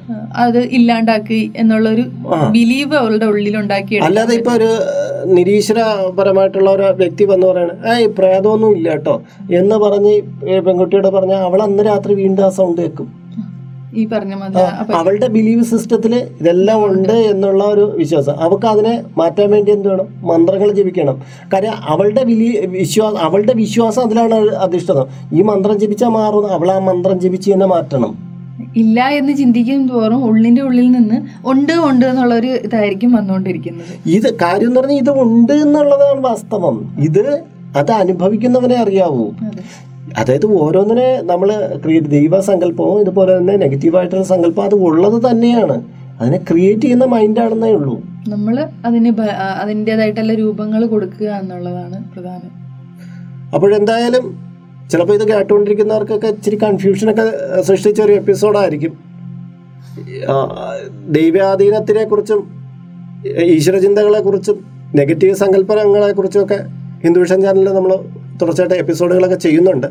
[0.43, 2.03] അത് ഇല്ലാണ്ടാക്കി എന്നുള്ള ഒരു
[2.55, 4.69] ബിലീവ് അവളുടെ ഉള്ളിൽ ഉണ്ടാക്കി അല്ലാതെ ഇപ്പൊ ഒരു
[5.37, 9.15] നിരീശ്വരപരമായിട്ടുള്ള ഒരു വ്യക്തി വന്ന് പറയാണ് ഏയ് പ്രേതമൊന്നും ഇല്ല കേട്ടോ.
[9.59, 10.13] എന്ന് പറഞ്ഞ്
[10.67, 13.07] പെൺകുട്ടിയോട് പറഞ്ഞ അവൾ അന്ന് രാത്രി വീണ്ടും ആ സൗണ്ട് കേൾക്കും.
[13.95, 18.39] ഈ പറഞ്ഞ മതി അവളുടെ ബിലീവ് സിസ്റ്റത്തിൽ ഇതെല്ലാം ഉണ്ട് എന്നുള്ള ഒരു വിശ്വാസം.
[18.39, 20.07] അവൾക്ക് അതിനെ മാറ്റാൻ വേണ്ടി എന്ത് വേണം?
[20.21, 21.21] മന്ത്രങ്ങൾ ജപിക്കണം.
[21.53, 25.07] കാര്യം അവളുടെ ബിലീ വിശ്വാസം അവളുടെ വിശ്വാസം അതിലാണ് അധിഷ്ഠിതം.
[25.33, 28.25] ഈ മന്ത്രം ജപിച്ചാൽ മാറുന്നു അവൾ ആ മന്ത്രം ജപിച്ച് തന്നെ മാറ്റണം.
[28.77, 34.09] ഇല്ല എന്ന് ചിന്തിക്കും തോറും ഉള്ളിന്റെ ഉള്ളിൽ നിന്ന് ഉണ്ട് ഉണ്ട് എന്നുള്ള ഒരു ഇതായിരിക്കും വന്നുകൊണ്ടിരിക്കുന്നത്.
[34.09, 36.95] ഇത് കാര്യം എന്ന് പറഞ്ഞാൽ ഇത് ഉണ്ട് എന്നുള്ളതാണ് വാസ്തവം.
[36.99, 37.43] ഇത്
[37.77, 39.31] അത് അനുഭവിക്കുന്നവനെ അറിയാവൂ.
[40.17, 41.49] അതായത് ഓരോന്നിനെ നമ്മൾ
[41.83, 45.75] ക്രിയേറ്റ് ദൈവസങ്കല്പവും ഇതുപോലെ തന്നെ നെഗറ്റീവായിട്ടുള്ള സങ്കല്പം അത് ഉള്ളത് തന്നെയാണ്.
[46.21, 47.95] അതിനെ ക്രിയേറ്റ് ചെയ്യുന്ന മൈൻഡാണെന്നേ ഉള്ളൂ.
[48.29, 48.55] നമ്മൾ
[48.85, 49.09] അതിന്
[49.61, 52.51] അതിന്റെതായിട്ടുള്ള രൂപങ്ങൾ കൊടുക്കുക എന്നുള്ളതാണ് പ്രധാനം.
[53.53, 54.25] അപ്പോഴെന്തായാലും
[54.91, 57.25] ചിലപ്പോൾ ഇത് കേട്ടുകൊണ്ടിരിക്കുന്നവർക്കൊക്കെ ഇച്ചിരി കൺഫ്യൂഷനൊക്കെ
[57.61, 58.93] സൃഷ്ടിച്ച ഒരു എപ്പിസോഡായിരിക്കും
[60.29, 60.35] ആ,
[61.09, 62.39] ദൈവാധീനത്തിനെ കുറിച്ചും
[63.47, 64.57] ഈശ്വരചിന്തകളെ കുറിച്ചും
[64.95, 66.57] നെഗറ്റീവ് സങ്കല്പനങ്ങളെ കുറിച്ചുമൊക്കെ
[67.03, 67.91] ഹിന്ദു വിഷൻ ചാനലിൽ നമ്മൾ
[68.41, 69.87] തുടർച്ചയായിട്ട് എപ്പിസോഡുകളൊക്കെ ചെയ്യുന്നുണ്ട്.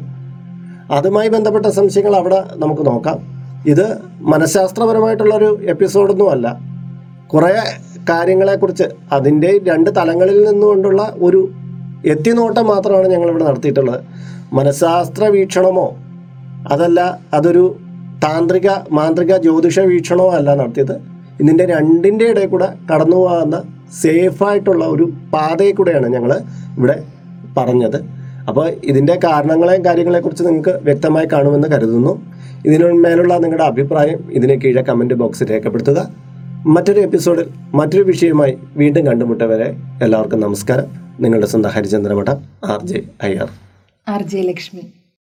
[0.91, 3.19] അതുമായി ബന്ധപ്പെട്ട സംശയങ്ങൾ അവിടെ നമുക്ക് നോക്കാം.
[3.67, 6.61] ഇത് മനഃശാസ്ത്രപരമായിട്ടുള്ളൊരു എപ്പിസോഡൊന്നും അല്ല
[7.27, 7.53] കുറേ
[8.09, 11.49] കാര്യങ്ങളെക്കുറിച്ച് അതിന്റെ രണ്ട് തലങ്ങളിൽ നിന്നുകൊണ്ടുള്ള ഒരു
[12.05, 14.01] എത്തിനോട്ടം മാത്രമാണ് ഞങ്ങളിവിടെ നടത്തിയിട്ടുള്ളത്.
[14.53, 15.97] മനഃശാസ്ത്ര വീക്ഷണമോ?
[16.71, 17.77] അതല്ല അതൊരു
[18.25, 21.01] താന്ത്രിക മാന്ത്രിക ജ്യോതിഷ വീക്ഷണമോ അല്ല നടത്തിയത്.
[21.41, 23.63] ഇതിന്റെ രണ്ടിന്റെ ഇടയിൽ കൂടെ കടന്നു പോകുന്ന
[24.03, 26.41] സേഫായിട്ടുള്ള ഒരു പാതയിൽ കൂടെയാണ് ഞങ്ങൾ
[26.79, 27.03] ഇവിടെ
[27.57, 28.24] പറഞ്ഞത്.
[28.49, 32.13] അപ്പോൾ ഇതിന്റെ കാരണങ്ങളെയും കാര്യങ്ങളെക്കുറിച്ച് നിങ്ങൾക്ക് വ്യക്തമായി കാണുമെന്ന് കരുതുന്നു.
[32.67, 36.11] ഇതിനുമേലുള്ള നിങ്ങളുടെ അഭിപ്രായം ഇതിന് കീഴെ കമന്റ് ബോക്സിൽ രേഖപ്പെടുത്തുക.
[36.67, 40.85] മറ്റൊരു എപ്പിസോഡിൽ മറ്റൊരു വിഷയവുമായി വീണ്ടും കണ്ടുമുട്ടവരെ എല്ലാവർക്കും നമസ്കാരം.
[41.21, 43.49] നിങ്ങളുടെ സ്വന്തം Harichandramadham R J Iyer
[44.09, 44.83] R J Lakshmi.